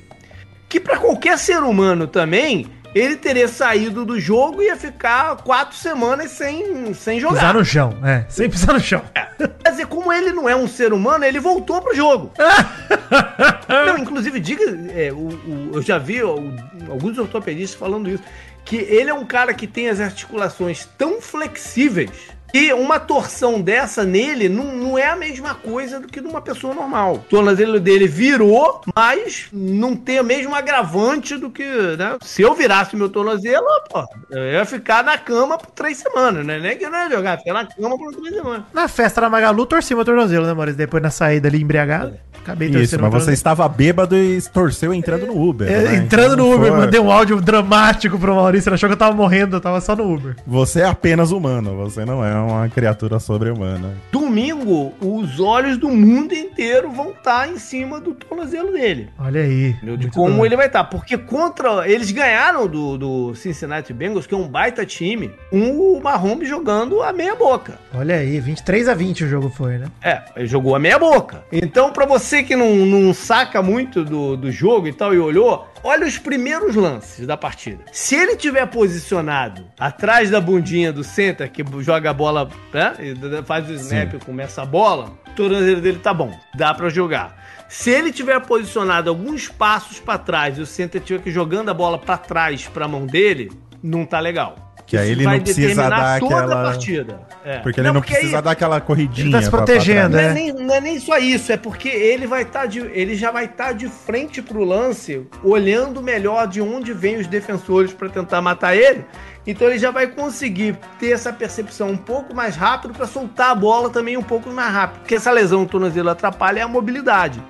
[0.69, 2.67] Que para qualquer ser humano também,
[2.99, 7.35] ele teria saído do jogo e ia ficar quatro semanas sem, sem jogar.
[7.41, 8.25] Pisar no chão, é.
[8.29, 9.03] Sem pisar no chão.
[9.37, 12.33] Quer dizer, como ele não é um ser humano, ele voltou pro jogo.
[13.87, 16.53] não, inclusive, diga, é, o- o- eu já vi o-
[16.89, 18.23] alguns ortopedistas falando isso,
[18.65, 22.11] que ele é um cara que tem as articulações tão flexíveis
[22.53, 26.75] que uma torção dessa nele não, não é a mesma coisa do que numa pessoa
[26.75, 27.15] normal.
[27.15, 31.65] O tornozelo dele virou, mas não tem a mesma agravante do que,
[31.99, 32.17] né?
[32.23, 36.59] Se eu virasse meu tornozelo, pô, eu ia ficar na cama por três semanas, né?
[36.59, 38.63] Nem que eu não ia jogar, ficar na cama por três semanas.
[38.73, 40.79] Na festa da Magalu, torci meu tornozelo, né, Maurício?
[40.79, 42.15] Depois na saída ali embriagado.
[42.43, 45.69] Acabei Isso, torcendo mas meu você estava bêbado e torceu entrando no Uber.
[45.69, 45.97] É, né?
[45.97, 48.69] entrando Então no Uber, foi- mandei um áudio dramático pro Maurício.
[48.69, 50.37] Ele achou que eu tava morrendo, eu tava só no Uber.
[50.47, 53.95] Você é apenas humano, você não é uma criatura sobre-humana.
[54.11, 59.09] Domingo, os olhos do mundo inteiro vão estar em cima do tornozelo dele.
[59.19, 59.73] Olha aí.
[59.97, 60.47] De como doido.
[60.47, 60.85] ele vai estar.
[60.85, 61.89] Porque contra.
[61.89, 67.03] Eles ganharam do, do Cincinnati Bengals, que é um baita time, com o Mahomes jogando
[67.03, 67.79] a meia boca.
[67.95, 69.87] Olha aí, 23 a 20 o jogo foi, né?
[70.03, 71.45] É, ele jogou a meia boca.
[71.51, 75.67] Então, pra você que não, não saca muito do, do jogo e tal e olhou,
[75.87, 77.85] olha os primeiros lances da partida.
[77.93, 82.95] Se ele tiver posicionado atrás da bundinha do center, que joga a bola, né?
[83.01, 86.89] e Faz o snap e começa a bola, o tornozelo dele tá bom, dá pra
[86.89, 87.47] jogar.
[87.69, 91.75] Se ele tiver posicionado alguns passos pra trás e o center tiver que jogando a
[91.75, 93.51] bola pra trás pra mão dele,
[93.83, 94.66] não tá legal.
[94.87, 97.21] Que aí ele vai não precisa dar toda aquela- a partida.
[97.45, 97.59] É.
[97.59, 99.27] Porque ele não, porque aí- precisa dar aquela corridinha.
[99.27, 100.13] Ele tá se protegendo, trás.
[100.13, 100.53] não é, né?
[100.53, 102.79] nem, não é nem só isso, é porque ele vai estar de.
[102.79, 107.93] Ele já vai estar de frente pro lance, olhando melhor de onde vem os defensores
[107.93, 109.05] para tentar matar ele.
[109.45, 113.55] Então ele já vai conseguir ter essa percepção um pouco mais rápido para soltar a
[113.55, 115.01] bola também um pouco mais rápido.
[115.01, 117.43] Porque essa lesão no tornozelo atrapalha é a mobilidade.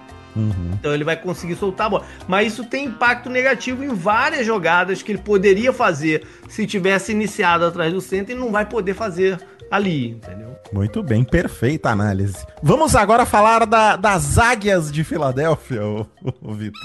[0.75, 2.05] Então ele vai conseguir soltar a bola.
[2.29, 7.65] Mas isso tem impacto negativo em várias jogadas que ele poderia fazer se tivesse iniciado
[7.65, 9.39] atrás do centro e não vai poder fazer
[9.71, 10.55] ali, entendeu?
[10.73, 12.37] Muito bem, perfeita análise.
[12.63, 16.07] Vamos agora falar da- das águias de Filadélfia, ô,
[16.43, 16.81] ô Vitor.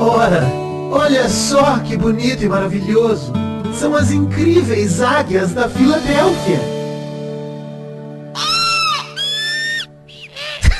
[0.00, 0.42] Ora,
[0.90, 3.32] olha só que bonito e maravilhoso.
[3.74, 6.60] São as incríveis águias da Filadélfia.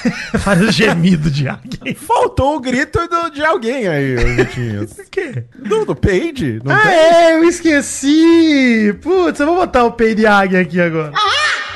[0.38, 1.94] Vários gemidos de águia.
[1.96, 4.84] Faltou o grito do- de alguém aí, ô Vitinho.
[5.04, 5.44] O quê?
[5.56, 6.60] Do, do?
[6.64, 6.90] Não Ah, tem?
[6.92, 8.96] é, eu esqueci.
[9.02, 11.12] Putz, eu vou botar o pei de águia aqui agora.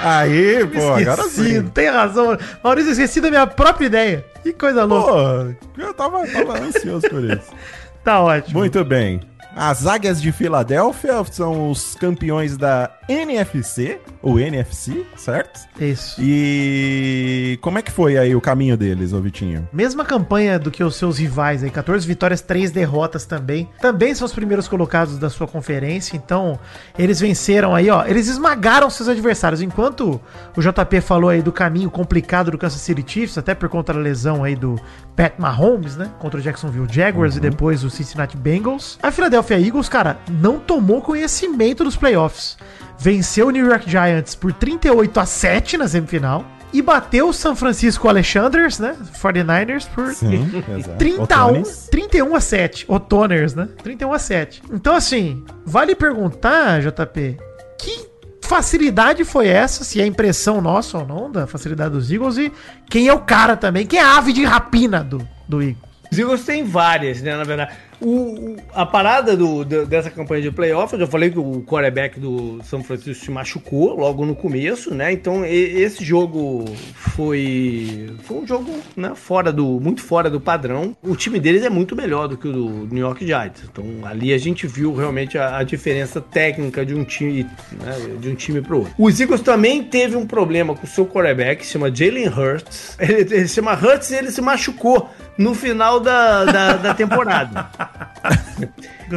[0.01, 1.63] Aí, pô, agora esqueci, sim.
[1.69, 2.37] tem razão.
[2.63, 4.25] Maurício, eu esqueci da minha própria ideia.
[4.43, 5.57] Que coisa louca.
[5.75, 7.51] Pô, eu tava, tava ansioso por isso.
[8.05, 8.61] Tá ótimo.
[8.61, 9.21] Muito bem.
[9.55, 15.61] As Águias de Filadélfia são os campeões da NFC, ou NFC, certo?
[15.81, 16.17] Isso.
[16.19, 19.69] E como é que foi aí o caminho deles, ô Vitinho?
[19.73, 23.69] Mesma campanha do que os seus rivais aí, 14 vitórias, 3 derrotas também.
[23.81, 26.59] Também são os primeiros colocados da sua conferência, então
[26.99, 28.05] eles venceram aí, ó.
[28.05, 29.63] Eles esmagaram seus adversários.
[29.63, 30.21] Enquanto
[30.57, 34.01] o JP falou aí do caminho complicado do Kansas City Chiefs, até por conta da
[34.01, 34.81] lesão aí do
[35.15, 36.11] Pat Mahomes, né?
[36.19, 38.99] Contra o Jacksonville Jaguars e depois o Cincinnati Bengals.
[39.03, 42.57] A Philadelphia Eagles, cara, não tomou conhecimento dos playoffs.
[42.99, 46.45] Venceu o New York Giants por 38 a 7 na semifinal.
[46.71, 48.95] E bateu o San Francisco Alexanders, né?
[49.23, 50.99] 49ers por Sim, exato.
[50.99, 51.89] 31, Otones.
[51.91, 52.85] 31 a 7.
[52.89, 53.69] Otoners, né?
[53.83, 54.63] 31 a 7.
[54.71, 57.39] Então, assim, vale perguntar, JP,
[57.79, 58.07] que
[58.43, 59.83] facilidade foi essa?
[59.83, 62.53] Se é impressão nossa ou não, da facilidade dos Eagles, e
[62.91, 63.87] quem é o cara também?
[63.87, 65.89] Quem é a ave de rapina do, do Eagles?
[66.13, 67.73] Os Eagles tem várias, né, na verdade.
[68.01, 72.61] O, a parada do, dessa campanha de playoff, eu já falei que o quarterback do
[72.63, 75.13] São Francisco se machucou logo no começo, né?
[75.13, 80.97] Então esse jogo foi foi um jogo, né, fora do muito fora do padrão.
[81.03, 83.63] O time deles é muito melhor do que o do New York Giants.
[83.71, 88.29] Então ali a gente viu realmente a, a diferença técnica de um time, né, de
[88.29, 88.95] um time pro outro.
[88.99, 92.97] Os Eagles também teve um problema com o seu quarterback, se chama Jalen Hurts.
[92.99, 97.71] Ele, ele se chama Hurts e ele se machucou no final da, da, da temporada.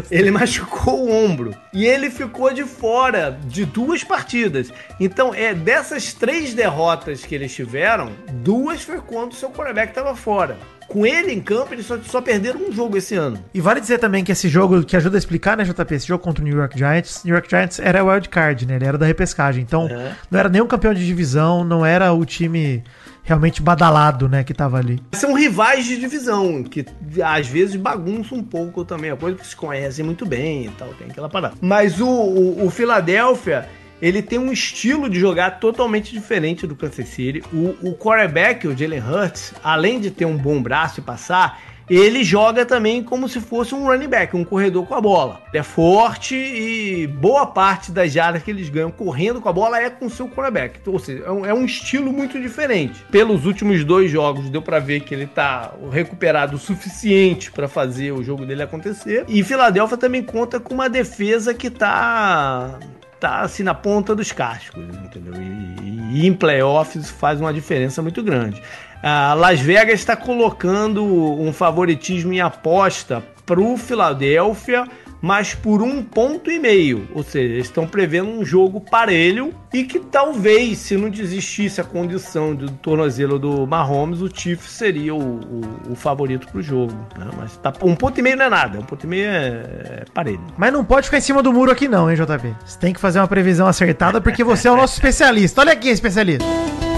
[0.10, 4.72] Ele machucou o ombro e ele ficou de fora de duas partidas.
[5.00, 10.16] Então, é dessas três derrotas que eles tiveram, duas foi quando o seu quarterback estava
[10.16, 10.58] fora.
[10.92, 13.40] Com ele em campo, eles só, só perderam um jogo esse ano.
[13.54, 15.96] E vale dizer também que esse jogo, que ajuda a explicar, né, JP?
[15.96, 18.76] Esse jogo contra o New York Giants, New York Giants era wild card, né?
[18.76, 19.64] Ele era da repescagem.
[19.64, 20.12] Então, É.
[20.30, 22.84] não era nem um campeão de divisão, não era o time
[23.24, 25.02] realmente badalado, né, que tava ali.
[25.14, 26.86] São rivais de divisão, que
[27.24, 30.90] às vezes bagunçam um pouco também a coisa, porque se conhecem muito bem e tal,
[30.96, 31.54] tem aquela parada.
[31.62, 33.70] Mas o, o, o Philadelphia,
[34.02, 37.44] ele tem um estilo de jogar totalmente diferente do Kansas City.
[37.54, 42.24] O, o quarterback, o Jalen Hurts, além de ter um bom braço e passar, ele
[42.24, 45.42] joga também como se fosse um running back, um corredor com a bola.
[45.50, 49.78] Ele é forte e boa parte das jardas que eles ganham correndo com a bola
[49.78, 50.80] é com seu quarterback.
[50.88, 53.04] Ou seja, é um, é um estilo muito diferente.
[53.12, 58.14] Pelos últimos dois jogos, deu pra ver que ele tá recuperado o suficiente pra fazer
[58.14, 59.26] o jogo dele acontecer.
[59.28, 62.80] E Filadélfia também conta com uma defesa que tá
[63.22, 65.36] tá assim na ponta dos cascos, entendeu?
[65.40, 68.62] E, e em playoffs faz uma diferença muito grande.
[69.04, 74.88] A Las Vegas está colocando um favoritismo em aposta pro Philadelphia,
[75.22, 77.08] mas por um ponto e meio.
[77.14, 81.84] Ou seja, eles estão prevendo um jogo parelho e que talvez, se não desistisse a
[81.84, 86.94] condição do tornozelo do Mahomes, o Chiefs seria o, o, o favorito pro jogo.
[87.18, 87.28] né?
[87.38, 90.06] Mas tá, um ponto e meio não é nada, um ponto e meio é, é
[90.14, 90.42] parelho.
[90.58, 92.56] Mas não pode ficar em cima do muro aqui não, hein, JP?
[92.66, 95.62] Você tem que fazer uma previsão acertada porque você é o nosso especialista.
[95.62, 96.46] Olha aqui, especialista.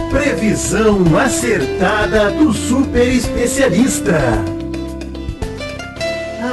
[0.10, 4.63] Previsão acertada do super especialista.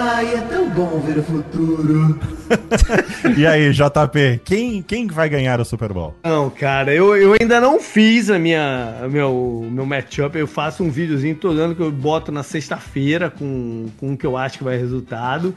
[0.02, 2.18] Ai, é tão bom ver o futuro.
[3.36, 6.16] E aí, JP, quem, quem vai ganhar o Super Bowl?
[6.24, 10.36] Não, cara, eu, eu ainda não fiz a minha a meu, meu matchup.
[10.36, 14.26] Eu faço um videozinho todo ano que eu boto na sexta-feira com, com o que
[14.26, 15.54] eu acho que vai resultado.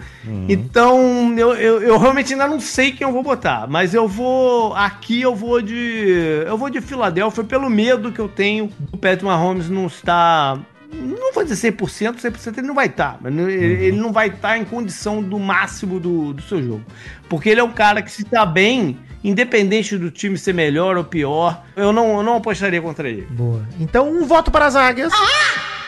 [0.48, 3.66] Então, eu, eu, eu realmente ainda não sei quem eu vou botar.
[3.68, 4.76] Mas eu vou.
[4.76, 6.44] Aqui eu vou de.
[6.46, 10.60] Eu vou de Filadélfia pelo medo que eu tenho do Patrick Mahomes não estar.
[10.94, 14.58] Não vou dizer 100%, 100% ele não vai estar, não- ele ele não vai estar
[14.58, 16.84] em condição do máximo do, do seu jogo.
[17.28, 21.04] Porque ele é um cara que se tá bem, independente do time ser melhor ou
[21.04, 23.24] pior, eu não, eu não apostaria contra ele.
[23.30, 23.66] Boa.
[23.80, 25.12] Então, um voto para as águias.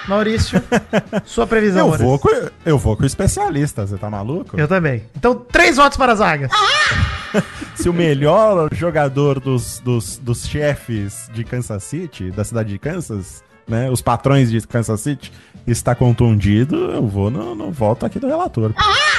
[0.07, 0.61] Maurício,
[1.25, 1.91] sua previsão.
[1.91, 2.29] Eu vou, com,
[2.65, 4.59] eu vou com o especialista, você tá maluco?
[4.59, 5.03] Eu também.
[5.15, 6.51] Então, três votos para as águias.
[7.75, 13.43] Se o melhor jogador dos, dos, dos chefes de Kansas City, da cidade de Kansas,
[13.67, 15.31] né, os patrões de Kansas City,
[15.65, 18.71] está contundido, eu vou no, no voto aqui do relator.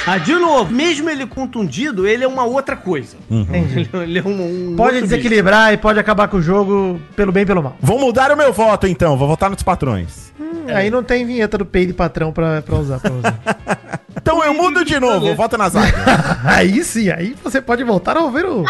[0.05, 3.17] Ah, de novo, mesmo ele contundido, ele é uma outra coisa.
[3.29, 3.89] Entendi.
[3.93, 7.43] Ele, ele é um, um Pode desequilibrar e pode acabar com o jogo pelo bem
[7.43, 7.75] e pelo mal.
[7.81, 10.31] Vou mudar o meu voto então, vou votar nos patrões.
[10.73, 13.99] Aí não tem vinheta do peido patrão pra, pra usar pra usar.
[14.27, 15.95] Então eu mudo de novo, eu voto na zaga.
[16.43, 18.65] aí sim, aí você pode voltar a ouvir o.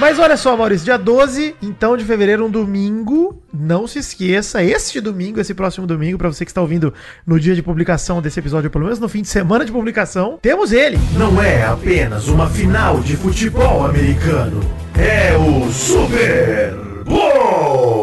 [0.00, 3.38] Mas olha só, Maurício, dia 12, então, de fevereiro, um domingo.
[3.52, 6.94] Não se esqueça, este domingo, esse próximo domingo, pra você que está ouvindo
[7.26, 10.38] no dia de publicação desse episódio, ou pelo menos no fim de semana de publicação,
[10.40, 10.98] temos ele.
[11.12, 14.62] Não é apenas uma final de futebol americano.
[14.96, 18.01] É o Super Bowl.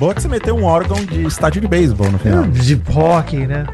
[0.00, 2.44] Boa que você meteu um órgão de estádio de beisebol no final.
[2.44, 3.66] De rock, né?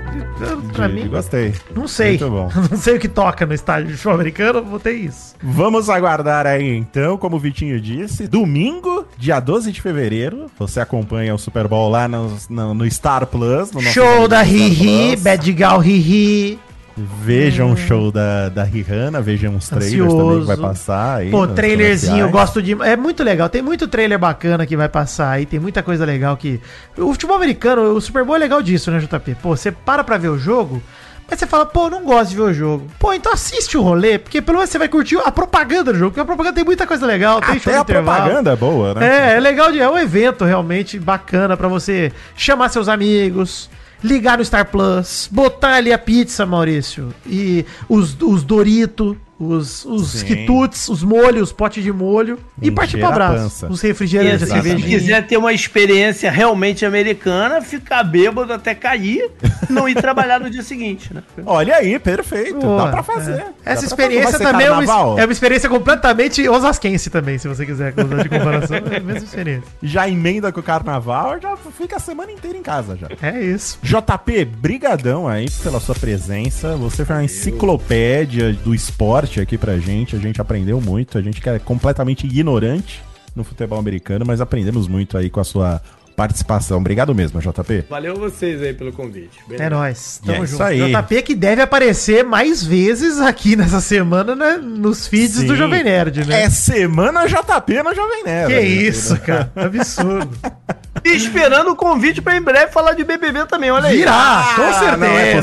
[0.74, 1.54] Pra De- mim, Gostei.
[1.74, 2.10] não sei.
[2.18, 2.50] Muito bom.
[2.70, 5.34] Não sei o que toca no estádio de futebol americano, vou ter isso.
[5.40, 11.32] Vamos aguardar aí então, como o Vitinho disse, domingo, dia 12 de fevereiro, você acompanha
[11.34, 13.70] o Super Bowl lá no, no- no Star Plus.
[13.70, 15.16] no Show da Hihi.
[15.16, 16.58] Bad Gal Hihi.
[16.96, 21.30] Vejam o show da, da Rihanna, vejam os trailers também que vai passar aí.
[21.30, 22.72] Pô, trailerzinho, eu gosto de.
[22.82, 23.50] É muito legal.
[23.50, 25.44] Tem muito trailer bacana que vai passar aí.
[25.44, 26.58] Tem muita coisa legal que.
[26.96, 29.36] O futebol americano, o Super Bowl é legal disso, né, JP?
[29.42, 30.82] Pô, você para pra ver o jogo.
[31.28, 32.86] Mas você fala, pô, não gosto de ver o jogo.
[32.98, 36.12] Pô, então assiste o rolê, porque pelo menos você vai curtir a propaganda do jogo,
[36.12, 39.32] porque a propaganda tem muita coisa legal, tem Até a propaganda é boa, né?
[39.32, 43.68] É, é legal, de, é um evento realmente bacana pra você chamar seus amigos,
[44.02, 50.22] ligar no Star Plus, botar ali a pizza, Maurício, e os, os Dorito, os, os
[50.22, 53.42] quitutes, os molhos, os potes de molho, e partir pro a abraço.
[53.42, 53.66] pança.
[53.70, 54.62] Os refrigerantes, a Exatamente.
[54.62, 54.98] Se cervejinha.
[54.98, 59.30] quiser ter uma experiência realmente americana, ficar bêbado até cair,
[59.68, 61.22] não ir trabalhar no dia seguinte, né?
[61.44, 62.58] Olha aí, perfeito.
[62.60, 63.32] Boa, Dá pra fazer.
[63.32, 63.46] é.
[63.64, 63.86] Essa fazer.
[63.86, 68.28] experiência também é uma, é uma experiência completamente osasquense também, se você quiser usar de
[68.28, 68.76] comparação.
[68.76, 69.64] É a mesma experiência.
[69.82, 73.08] Já emenda com o carnaval, já fica a semana inteira em casa já.
[73.20, 73.78] É isso.
[73.82, 76.74] JP, brigadão aí pela sua presença.
[76.76, 80.14] Você foi uma enciclopédia do esporte aqui pra gente.
[80.16, 81.18] A gente aprendeu muito.
[81.18, 83.02] A gente que é completamente ignorante
[83.34, 85.80] no futebol americano, mas aprendemos muito aí com a sua
[86.16, 86.78] participação.
[86.78, 87.84] Obrigado mesmo, JP.
[87.90, 89.38] Valeu vocês aí pelo convite.
[89.50, 90.18] É nóis.
[90.24, 90.62] Tamo É junto.
[90.62, 90.80] aí.
[90.90, 94.56] JP que deve aparecer mais vezes aqui nessa semana, né?
[94.56, 95.46] Nos feeds Sim.
[95.46, 96.44] do Jovem Nerd, né?
[96.44, 98.54] É semana JP no Jovem Nerd.
[98.54, 99.52] que isso, cara.
[99.54, 100.30] Absurdo.
[101.04, 103.98] E esperando o convite pra em breve falar de BBB também, olha aí.
[103.98, 104.72] Virá, Ah, com não é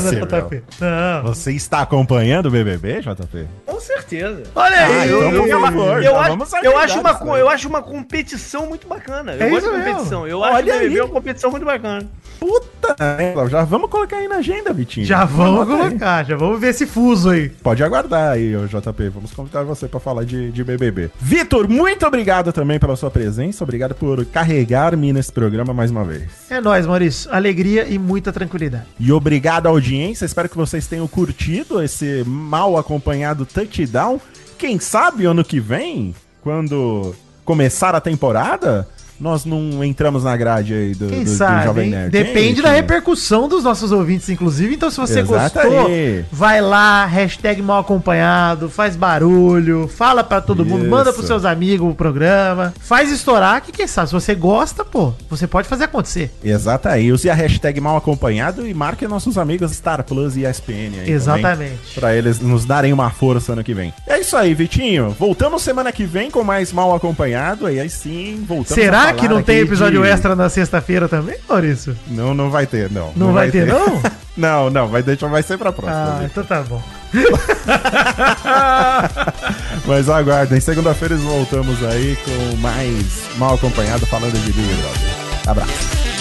[0.00, 0.26] possível.
[0.26, 0.62] JP.
[0.80, 1.22] Não.
[1.24, 3.46] Você está acompanhando o BBB, JP?
[3.66, 4.42] Com certeza.
[4.54, 5.08] Olha Ah, aí.
[5.08, 8.86] então, por eu, favor, eu então acho, eu, acho uma, eu acho uma competição muito
[8.86, 9.32] bacana.
[9.34, 9.92] Eu É gosto isso de mesmo.
[9.94, 10.26] competição.
[10.26, 10.98] Eu Olha acho que o BBB aí.
[10.98, 12.06] é uma competição muito bacana.
[12.40, 15.06] Puta, merda, já vamos colocar aí na agenda, Vitinho.
[15.06, 15.88] Já vamos Anota aí.
[15.88, 17.48] colocar, já vamos ver esse fuso aí.
[17.48, 19.08] Pode aguardar aí, JP.
[19.08, 21.10] Vamos convidar você pra falar de, de BBB.
[21.18, 23.64] Vitor, muito obrigado também pela sua presença.
[23.64, 26.22] Obrigado por carregar-me nesse programa mais uma vez.
[26.48, 27.30] É nóis, Maurício.
[27.30, 28.86] Alegria e muita tranquilidade.
[28.98, 30.24] E obrigado à audiência.
[30.24, 34.18] Espero que vocês tenham curtido esse mal acompanhado touchdown.
[34.56, 37.14] Quem sabe ano que vem, quando
[37.44, 38.88] começar a temporada,
[39.20, 41.90] nós não entramos na grade aí do, Quem do- do sabe, Jovem?
[41.90, 42.10] Nerd.
[42.10, 44.74] Depende da repercussão dos nossos ouvintes, inclusive.
[44.74, 46.24] Então, se você Exato gostou, aí.
[46.32, 50.90] vai lá, hashtag mal acompanhado, faz barulho, fala pra todo mundo, Isso.
[50.90, 55.12] manda pros seus amigos o programa, faz estourar, que quem sabe, se você gosta, pô,
[55.30, 56.30] você pode fazer acontecer.
[56.42, 57.10] Exato aí.
[57.12, 61.10] Use a hashtag mal acompanhado e marque nossos amigos Star Plus e ESPN aí.
[61.10, 61.94] Exatamente.
[61.94, 63.92] Para eles nos darem uma força ano que vem.
[64.06, 65.10] É isso aí, Vitinho.
[65.18, 67.70] Voltamos semana que vem com mais mal acompanhado.
[67.70, 68.74] E aí sim, voltamos a
[69.06, 71.96] Será que não tem episódio de- extra na sexta-feira também, Maurício?
[72.08, 73.12] Não, não vai ter, não.
[73.16, 74.02] Não, vai, ter, não?
[74.36, 74.88] não, não.
[74.88, 76.02] Vai, deixar, vai ser pra próxima.
[76.02, 76.26] Ah, Vitor.
[76.26, 76.82] então tá bom.
[79.86, 80.60] Mas aguardem.
[80.60, 85.14] Segunda-feira voltamos aí com mais mal acompanhado falando de Big Brother.
[85.46, 86.13] Abraço.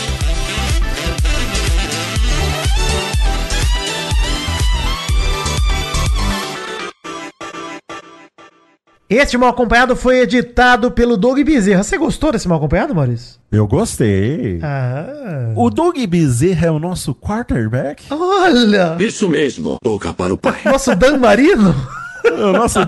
[9.16, 11.84] Este mal acompanhado foi editado pelo Doug Bezerra.
[11.84, 13.40] Você gostou desse mal acompanhado, Maurício?
[13.52, 14.60] Eu gostei.
[14.64, 15.54] Ah.
[15.56, 18.06] O Doug Bezerra é o nosso quarterback?
[18.10, 18.98] Olha!
[19.00, 20.62] Isso mesmo, boca para o pai.
[20.66, 21.76] Nosso Dan Marino?
[22.26, 22.80] o nosso,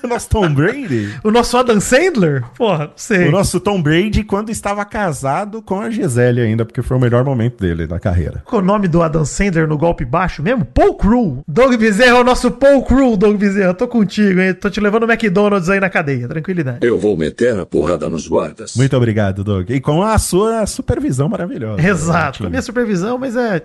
[0.04, 1.14] o nosso Tom Brady?
[1.22, 2.44] O nosso Adam Sandler?
[2.56, 3.28] Porra, não sei.
[3.28, 7.24] O nosso Tom Brady quando estava casado com a Gisele ainda, porque foi o melhor
[7.24, 8.42] momento dele na carreira.
[8.44, 10.64] Qual é o nome do Adam Sandler no golpe baixo mesmo?
[10.64, 11.42] Paul Crew.
[11.46, 13.74] Doug Bezerra é o nosso Paul Crew, Doug Bezerra.
[13.74, 14.54] Tô contigo, hein?
[14.54, 16.28] Tô te levando no McDonald's aí na cadeia.
[16.28, 16.86] Tranquilidade.
[16.86, 18.74] Eu vou meter a porrada nos guardas.
[18.76, 19.70] Muito obrigado, Doug.
[19.70, 21.86] E com a sua supervisão maravilhosa.
[21.86, 22.38] Exato.
[22.40, 23.62] Com a minha supervisão, mas é.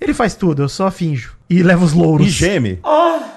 [0.00, 1.36] Ele faz tudo, eu só finjo.
[1.48, 2.26] E levo os louros.
[2.26, 2.80] E geme.
[2.82, 3.35] Oh!